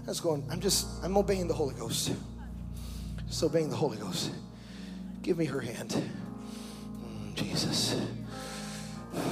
[0.00, 2.12] I'm just going, I'm just, I'm obeying the Holy Ghost.
[3.26, 4.30] Just obeying the Holy Ghost.
[5.22, 5.90] Give me her hand.
[5.90, 8.00] Mm, Jesus.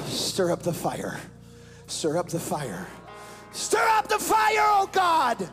[0.06, 1.20] Stir up the fire.
[1.86, 2.86] Stir up the fire.
[3.52, 5.48] Stir up the fire, oh God.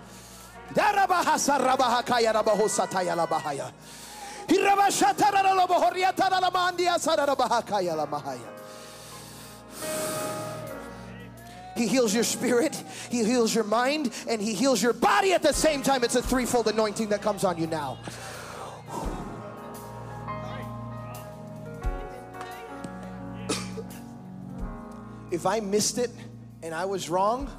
[11.75, 15.53] He heals your spirit, He heals your mind, and He heals your body at the
[15.53, 16.03] same time.
[16.03, 17.99] It's a threefold anointing that comes on you now.
[25.31, 26.11] if I missed it
[26.63, 27.49] and I was wrong,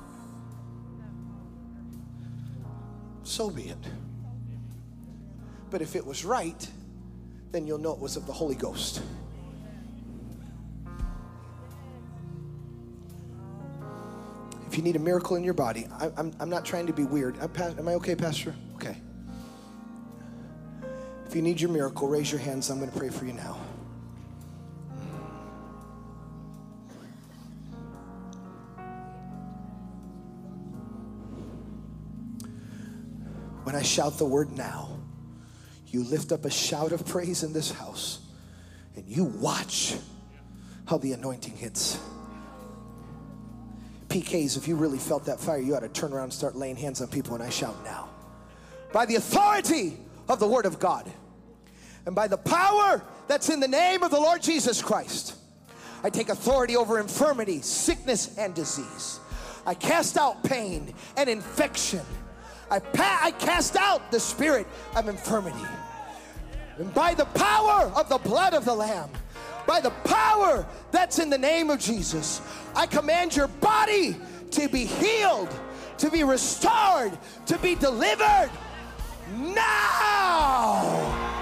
[3.30, 3.78] so be it.
[5.70, 6.68] But if it was right,
[7.52, 9.02] then you'll know it was of the Holy Ghost.
[14.66, 17.04] If you need a miracle in your body, I, I'm, I'm not trying to be
[17.04, 17.36] weird.
[17.40, 18.54] Uh, am I okay, Pastor?
[18.74, 18.96] Okay.
[21.26, 22.70] If you need your miracle, raise your hands.
[22.70, 23.58] I'm going to pray for you now.
[33.70, 34.98] When I shout the word now,
[35.86, 38.18] you lift up a shout of praise in this house
[38.96, 39.94] and you watch
[40.86, 41.96] how the anointing hits.
[44.08, 46.74] PKs, if you really felt that fire, you ought to turn around and start laying
[46.74, 48.08] hands on people and I shout now.
[48.92, 49.96] By the authority
[50.28, 51.08] of the Word of God
[52.06, 55.36] and by the power that's in the name of the Lord Jesus Christ,
[56.02, 59.20] I take authority over infirmity, sickness, and disease.
[59.64, 62.04] I cast out pain and infection.
[62.70, 64.66] I, pa- I cast out the spirit
[64.96, 65.58] of infirmity.
[66.78, 69.10] And by the power of the blood of the Lamb,
[69.66, 72.40] by the power that's in the name of Jesus,
[72.74, 74.16] I command your body
[74.52, 75.54] to be healed,
[75.98, 77.16] to be restored,
[77.46, 78.50] to be delivered
[79.36, 80.00] now.
[80.40, 81.39] Now!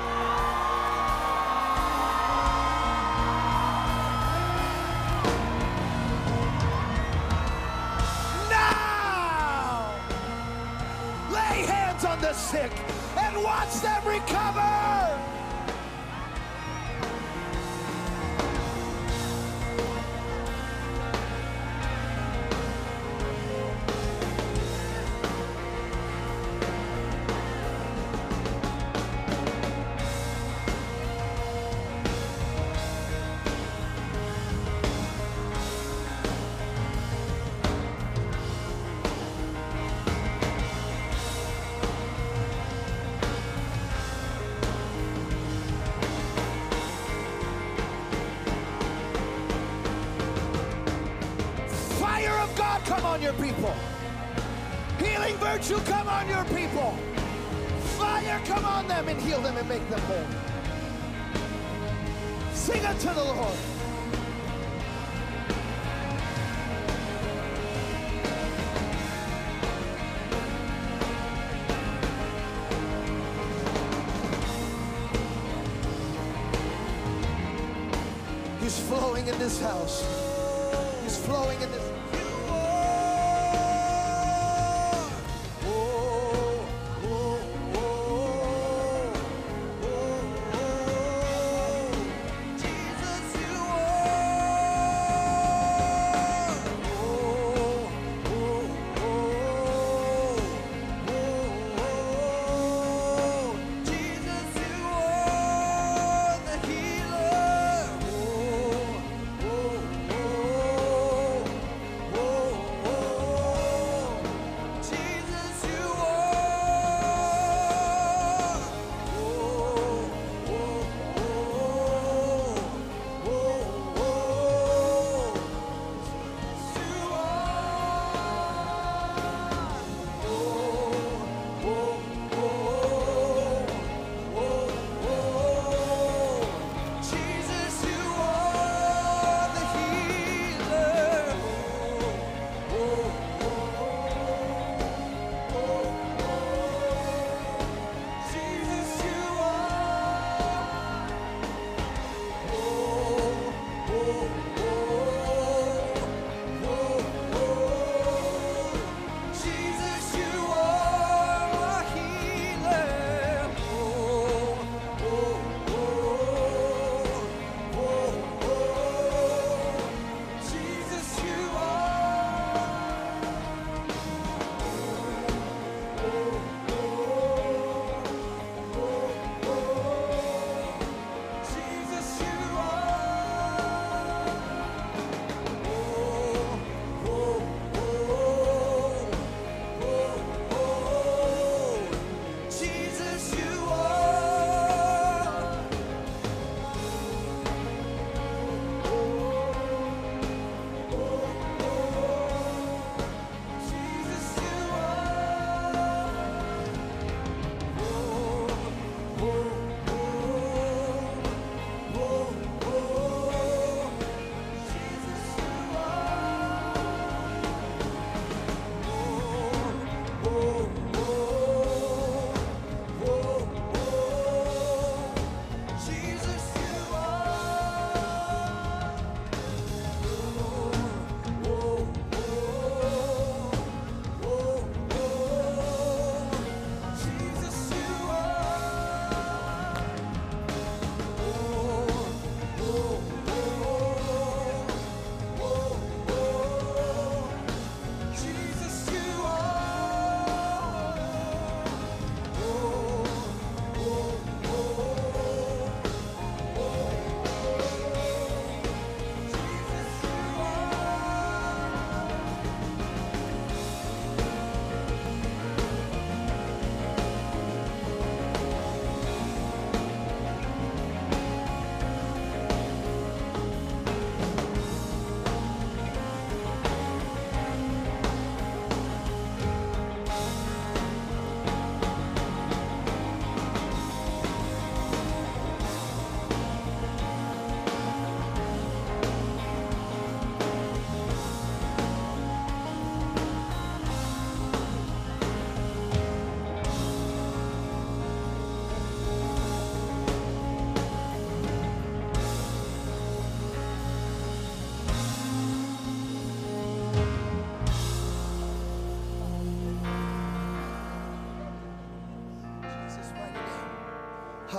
[11.98, 12.72] Hands on the sick
[13.16, 15.37] and watch them recover.
[53.18, 53.74] On your people.
[54.98, 56.96] Healing virtue come on your people.
[57.98, 60.26] Fire come on them and heal them and make them whole.
[62.52, 63.54] Sing unto the Lord.
[78.60, 80.17] He's flowing in this house.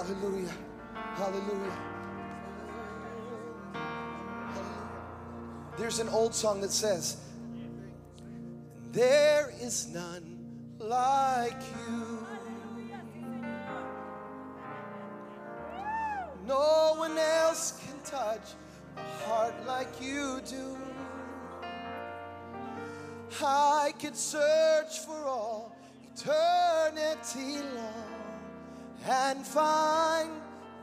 [0.10, 0.54] Hallelujah.
[1.18, 1.78] Hallelujah.
[5.78, 7.18] There's an old song that says,
[8.92, 10.40] There is none
[10.80, 12.26] like you.
[16.48, 18.56] No one else can touch
[18.98, 20.76] a heart like you do.
[23.46, 25.76] I could search for all
[26.16, 28.09] eternity long
[29.08, 30.30] and find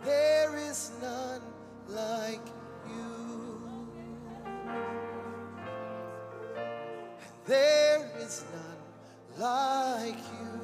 [0.04, 1.42] there is none
[1.88, 2.46] like
[2.88, 3.88] you.
[7.46, 8.76] There is none
[9.38, 10.56] like you.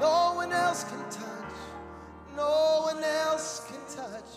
[0.00, 1.54] No one else can touch,
[2.36, 4.30] no one else can touch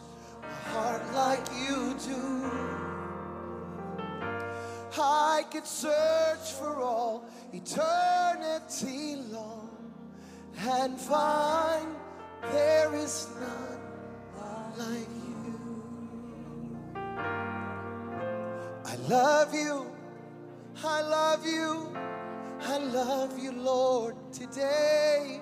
[0.43, 2.77] a heart like you do.
[4.99, 9.66] I could search for all eternity long
[10.59, 11.95] and find
[12.51, 13.79] there is none
[14.77, 15.59] like you.
[18.85, 19.91] I love you,
[20.83, 21.95] I love you,
[22.61, 25.41] I love you, Lord, today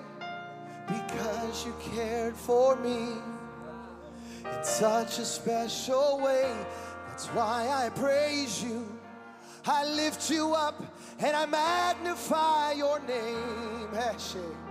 [0.86, 3.14] because you cared for me
[4.44, 6.54] in such a special way.
[7.08, 8.86] That's why I praise you.
[9.66, 10.80] I lift you up
[11.18, 13.88] and I magnify your name.
[13.92, 14.65] Hashem.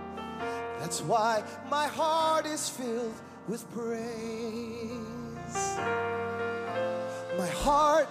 [0.78, 3.14] That's why my heart is filled
[3.48, 4.90] with praise.
[7.38, 8.08] My heart,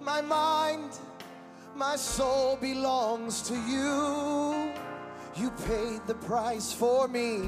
[0.00, 0.98] my mind,
[1.74, 4.72] my soul belongs to you.
[5.36, 7.42] You paid the price for me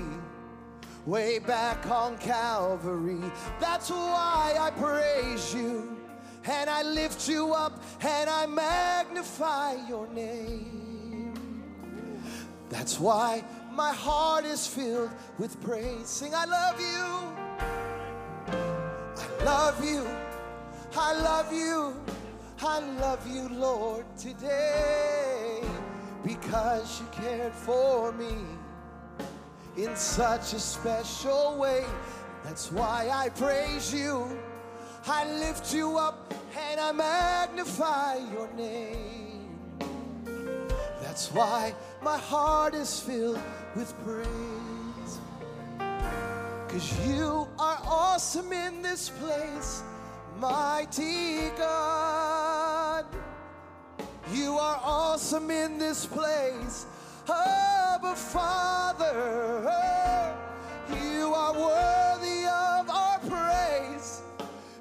[1.06, 3.30] way back on Calvary.
[3.58, 5.96] That's why I praise you
[6.44, 11.32] and I lift you up and I magnify your name.
[12.68, 13.42] That's why
[13.78, 15.08] my heart is filled
[15.38, 16.08] with praise.
[16.08, 17.06] Sing, I love you.
[19.22, 20.04] I love you.
[20.96, 21.94] I love you.
[22.60, 25.62] I love you, Lord, today
[26.24, 28.34] because you cared for me
[29.76, 31.84] in such a special way.
[32.42, 34.26] That's why I praise you.
[35.06, 36.34] I lift you up
[36.68, 39.27] and I magnify your name.
[41.18, 43.40] That's why my heart is filled
[43.74, 45.18] with praise.
[46.68, 49.82] Cause you are awesome in this place,
[50.38, 53.04] mighty God.
[54.32, 56.86] You are awesome in this place,
[57.28, 59.10] Abba Father.
[61.02, 64.22] You are worthy of our praise.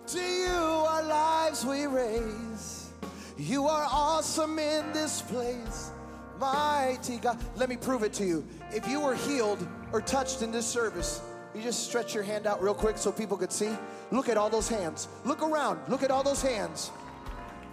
[0.06, 2.92] To you our lives we raise.
[3.40, 5.92] You are awesome in this place,
[6.40, 7.40] mighty God.
[7.56, 8.46] Let me prove it to you.
[8.72, 11.22] If you were healed or touched in this service,
[11.56, 13.72] you just stretch your hand out real quick so people could see.
[14.12, 15.08] Look at all those hands.
[15.26, 15.80] Look around.
[15.88, 16.92] Look at all those hands.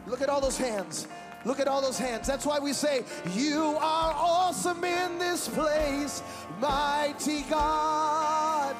[0.06, 1.06] Look at all those hands.
[1.44, 2.26] Look at all those hands.
[2.26, 3.04] That's why we say,
[3.34, 6.22] You are awesome in this place,
[6.60, 8.74] mighty God.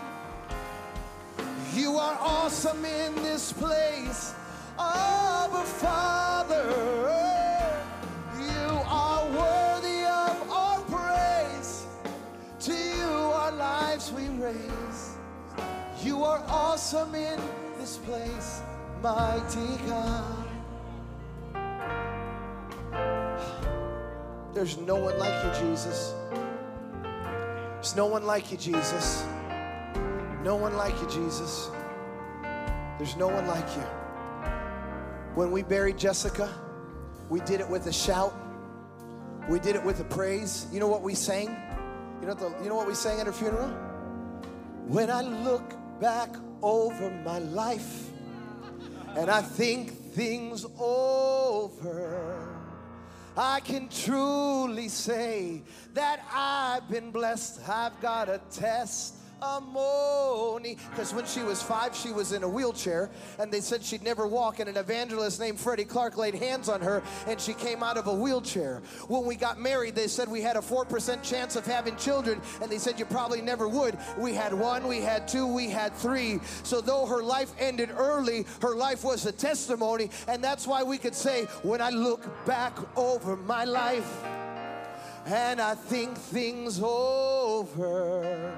[1.75, 4.35] You are awesome in this place,
[4.79, 7.34] Abba Father.
[16.05, 17.41] You are awesome in
[17.79, 18.61] this place,
[19.03, 20.45] mighty God.
[24.53, 26.13] There's no one like you, Jesus.
[27.03, 29.25] There's no one like you, Jesus.
[30.43, 31.71] No one like you, Jesus.
[32.99, 33.83] There's no one like you.
[35.35, 36.53] When we buried Jessica,
[37.31, 38.35] we did it with a shout.
[39.49, 40.67] We did it with a praise.
[40.71, 41.57] You know what we sang?
[42.21, 43.71] You know, the, you know what we sang at her funeral?
[44.87, 46.31] When I look back
[46.63, 48.11] over my life
[49.17, 52.49] and I think things over,
[53.37, 55.63] I can truly say
[55.95, 57.69] that I've been blessed.
[57.69, 58.41] I've got a
[60.91, 64.27] Because when she was five, she was in a wheelchair, and they said she'd never
[64.27, 64.61] walk.
[64.61, 68.07] And an evangelist named Freddie Clark laid hands on her, and she came out of
[68.07, 68.83] a wheelchair.
[69.09, 72.71] When we got married, they said we had a 4% chance of having children, and
[72.71, 73.99] they said you probably never would.
[74.17, 76.41] We had one, we had two, we had three.
[76.63, 80.99] So though her life ended early, her life was a testimony, and that's why we
[80.99, 84.25] could say, when I look back over my life,
[85.27, 88.55] and I think things over.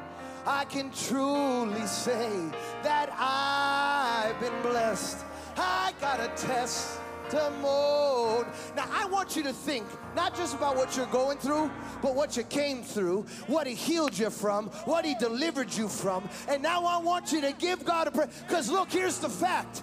[0.47, 2.51] I can truly say
[2.82, 5.24] that I've been blessed.
[5.56, 8.47] I got a test testimony.
[8.77, 11.70] Now, I want you to think not just about what you're going through,
[12.02, 16.28] but what you came through, what He healed you from, what He delivered you from.
[16.48, 18.28] And now I want you to give God a prayer.
[18.47, 19.82] Because look, here's the fact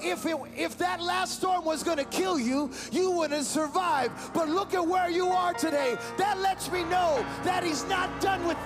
[0.00, 4.10] if it, if that last storm was going to kill you, you wouldn't survive.
[4.34, 5.96] But look at where you are today.
[6.18, 8.56] That lets me know that he's not done with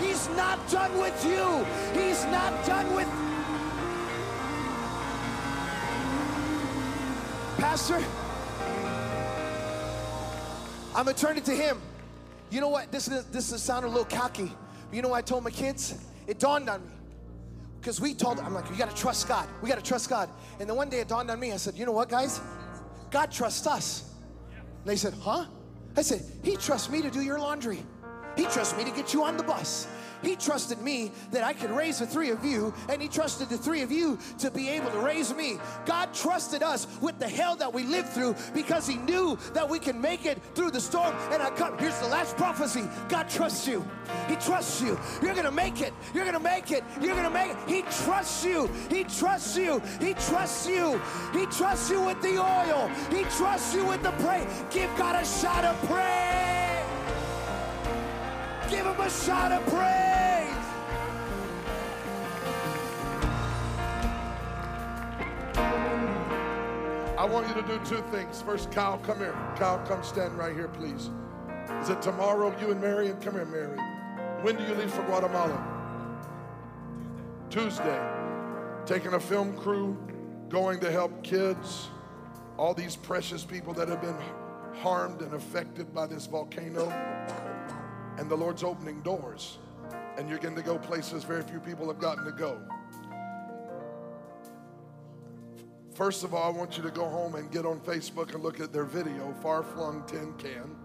[0.00, 1.64] He's not done with you.
[2.00, 3.08] He's not done with
[7.58, 8.02] Pastor,
[10.94, 11.80] I'm gonna turn it to him.
[12.50, 12.92] You know what?
[12.92, 14.52] This is this is sound a little cocky.
[14.92, 15.94] You know what I told my kids?
[16.28, 16.92] It dawned on me.
[17.80, 19.48] Because we told, I'm like, you gotta trust God.
[19.60, 20.28] We gotta trust God.
[20.60, 21.52] And then one day it dawned on me.
[21.52, 22.40] I said, you know what, guys?
[23.10, 24.12] God trusts us.
[24.52, 25.46] And they said, huh?
[25.96, 27.84] I said, He trusts me to do your laundry.
[28.38, 29.88] He trusts me to get you on the bus.
[30.22, 33.58] He trusted me that I could raise the three of you, and He trusted the
[33.58, 35.58] three of you to be able to raise me.
[35.84, 39.80] God trusted us with the hell that we lived through because He knew that we
[39.80, 41.14] can make it through the storm.
[41.32, 43.84] And I come, here's the last prophecy God trusts you.
[44.28, 44.96] He trusts you.
[45.20, 45.92] You're gonna make it.
[46.14, 46.84] You're gonna make it.
[47.00, 47.56] You're gonna make it.
[47.66, 48.70] He trusts you.
[48.88, 49.82] He trusts you.
[50.00, 51.00] He trusts you.
[51.32, 52.88] He trusts you with the oil.
[53.10, 54.46] He trusts you with the praise.
[54.70, 56.67] Give God a shot of praise.
[58.70, 60.08] Give him a shot of praise.
[67.16, 68.42] I want you to do two things.
[68.42, 69.32] First, Kyle, come here.
[69.56, 71.10] Kyle, come stand right here, please.
[71.80, 73.16] Is it tomorrow, you and Marion?
[73.20, 73.78] Come here, Mary.
[74.42, 75.66] When do you leave for Guatemala?
[77.48, 78.00] Tuesday.
[78.84, 79.96] Taking a film crew,
[80.50, 81.88] going to help kids,
[82.58, 84.16] all these precious people that have been
[84.82, 86.86] harmed and affected by this volcano
[88.18, 89.58] and the Lord's opening doors,
[90.16, 92.60] and you're going to go places very few people have gotten to go.
[95.94, 98.60] First of all, I want you to go home and get on Facebook and look
[98.60, 100.76] at their video, Far Flung Tin Can.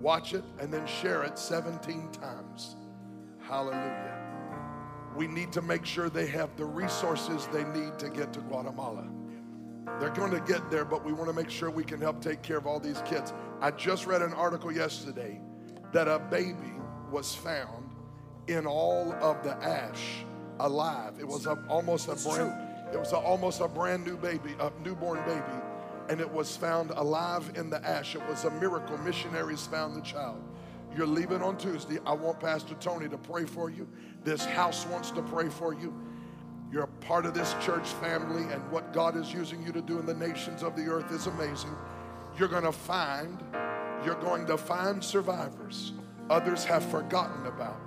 [0.00, 2.76] Watch it and then share it 17 times.
[3.40, 4.16] Hallelujah.
[5.16, 9.08] We need to make sure they have the resources they need to get to Guatemala.
[9.98, 12.42] They're going to get there, but we want to make sure we can help take
[12.42, 13.32] care of all these kids.
[13.60, 15.40] I just read an article yesterday
[15.92, 16.72] that a baby
[17.10, 17.90] was found
[18.46, 20.24] in all of the ash
[20.60, 21.14] alive.
[21.18, 22.52] It was a, almost a brand,
[22.92, 25.62] it was a, almost a brand new baby, a newborn baby,
[26.08, 28.14] and it was found alive in the ash.
[28.14, 28.98] It was a miracle.
[28.98, 30.42] Missionaries found the child.
[30.96, 31.98] You're leaving on Tuesday.
[32.04, 33.88] I want Pastor Tony to pray for you.
[34.24, 35.94] This house wants to pray for you.
[36.72, 39.98] You're a part of this church family, and what God is using you to do
[39.98, 41.74] in the nations of the earth is amazing.
[42.38, 43.42] You're going to find,
[44.04, 45.92] you're going to find survivors
[46.30, 47.78] others have forgotten about.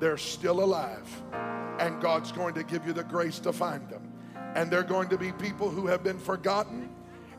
[0.00, 1.08] They're still alive,
[1.78, 4.10] and God's going to give you the grace to find them.
[4.56, 6.88] And they're going to be people who have been forgotten,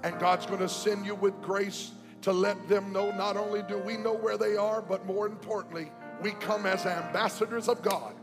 [0.04, 3.80] and God's going to send you with grace to let them know not only do
[3.80, 8.14] we know where they are, but more importantly, we come as ambassadors of God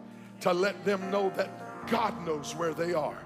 [0.41, 3.19] to let them know that God knows where they are.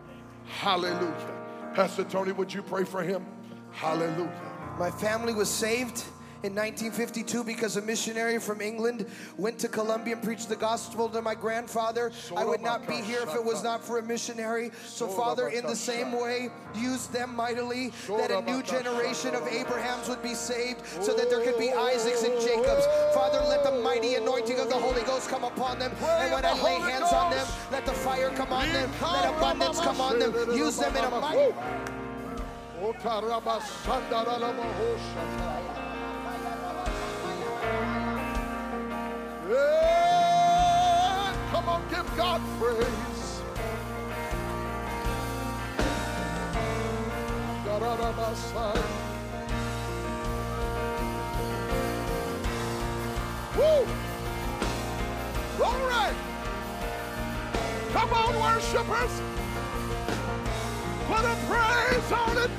[0.46, 1.42] Hallelujah.
[1.74, 3.26] Pastor Tony, would you pray for him?
[3.72, 4.32] Hallelujah.
[4.78, 6.04] My family was saved
[6.44, 9.06] in 1952 because a missionary from England
[9.36, 12.10] went to Colombia and preached the gospel to my grandfather.
[12.36, 14.72] I would not be here if it was not for a missionary.
[14.84, 20.08] So, Father, in the same way, use them mightily that a new generation of Abrahams
[20.08, 22.86] would be saved so that there could be Isaacs and Jacobs.
[23.14, 25.92] Father, let the mighty anointing of the Holy Ghost come upon them.
[26.02, 28.90] And when I lay hands on them, let the fire come on them.
[29.00, 30.34] Let abundance come on them.
[30.56, 31.54] Use them in a mighty.
[39.52, 43.42] Yeah, come on, give God praise.
[47.66, 48.84] God out of my side.
[53.58, 53.86] Woo!
[55.58, 56.16] Glory!
[57.92, 59.20] Come on, worshipers!
[61.08, 62.50] Put a praise on it!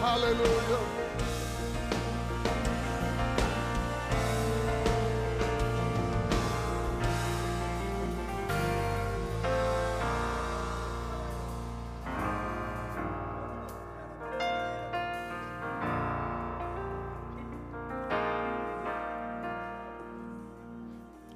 [0.00, 0.95] Hallelujah.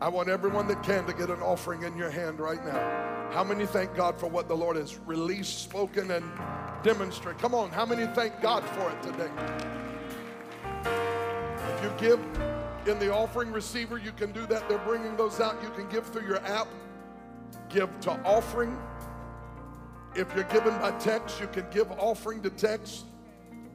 [0.02, 3.30] I want everyone that can to get an offering in your hand right now.
[3.32, 6.24] How many thank God for what the Lord has released, spoken, and
[6.82, 7.40] demonstrated?
[7.40, 9.30] Come on, how many thank God for it today?
[11.74, 12.20] If you give
[12.86, 14.66] in the offering receiver, you can do that.
[14.70, 15.62] They're bringing those out.
[15.62, 16.68] You can give through your app.
[17.68, 18.78] Give to offering.
[20.16, 23.04] If you're given by text, you can give offering to text.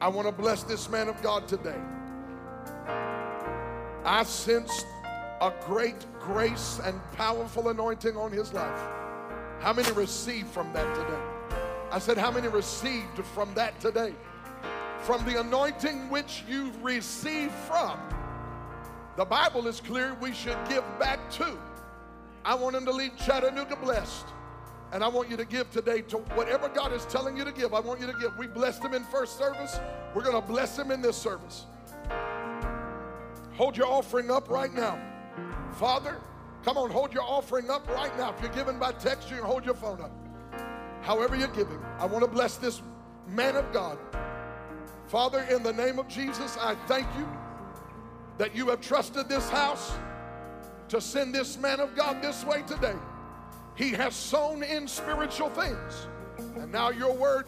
[0.02, 1.80] I want to bless this man of God today.
[4.04, 4.86] I sensed
[5.46, 8.82] a great grace and powerful anointing on his life.
[9.60, 11.22] How many received from that today?
[11.92, 14.16] I said, How many received from that today?
[15.02, 18.00] From the anointing which you received from.
[19.18, 21.58] The Bible is clear we should give back to.
[22.44, 24.26] I want him to leave Chattanooga blessed.
[24.92, 27.74] And I want you to give today to whatever God is telling you to give.
[27.74, 28.36] I want you to give.
[28.38, 29.80] We blessed him in first service.
[30.16, 31.66] We're going to bless him in this service.
[33.54, 35.00] Hold your offering up right now.
[35.74, 36.18] Father,
[36.64, 38.34] come on, hold your offering up right now.
[38.34, 40.12] If you're giving by text, you can hold your phone up.
[41.02, 42.82] However, you're giving, I want to bless this
[43.28, 43.98] man of God.
[45.08, 47.28] Father, in the name of Jesus, I thank you
[48.38, 49.94] that you have trusted this house
[50.90, 52.96] to send this man of God this way today.
[53.76, 56.08] He has sown in spiritual things.
[56.38, 57.46] And now your word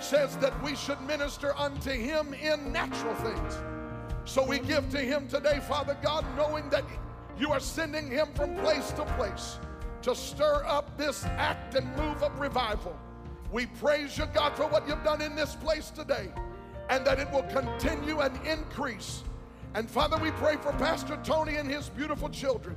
[0.00, 3.58] says that we should minister unto him in natural things.
[4.24, 6.84] So we give to him today, Father God, knowing that
[7.38, 9.58] you are sending him from place to place
[10.02, 12.96] to stir up this act and move of revival.
[13.50, 16.28] We praise you, God, for what you've done in this place today
[16.90, 19.22] and that it will continue and increase.
[19.74, 22.76] And Father, we pray for Pastor Tony and his beautiful children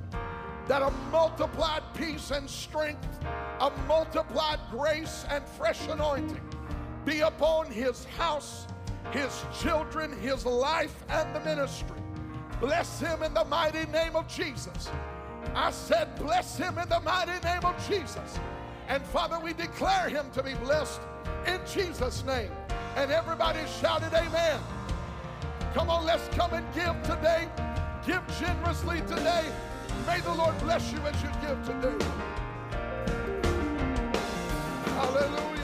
[0.66, 3.06] that a multiplied peace and strength,
[3.60, 6.40] a multiplied grace and fresh anointing
[7.04, 8.66] be upon his house,
[9.10, 11.96] his children, his life, and the ministry.
[12.60, 14.90] Bless him in the mighty name of Jesus.
[15.54, 18.38] I said, Bless him in the mighty name of Jesus.
[18.88, 21.00] And Father, we declare him to be blessed
[21.46, 22.50] in Jesus' name.
[22.96, 24.60] And everybody shouted, Amen.
[25.74, 27.48] Come on, let's come and give today.
[28.06, 29.44] Give generously today.
[30.06, 32.04] May the Lord bless you as you give today.
[34.96, 35.57] Hallelujah.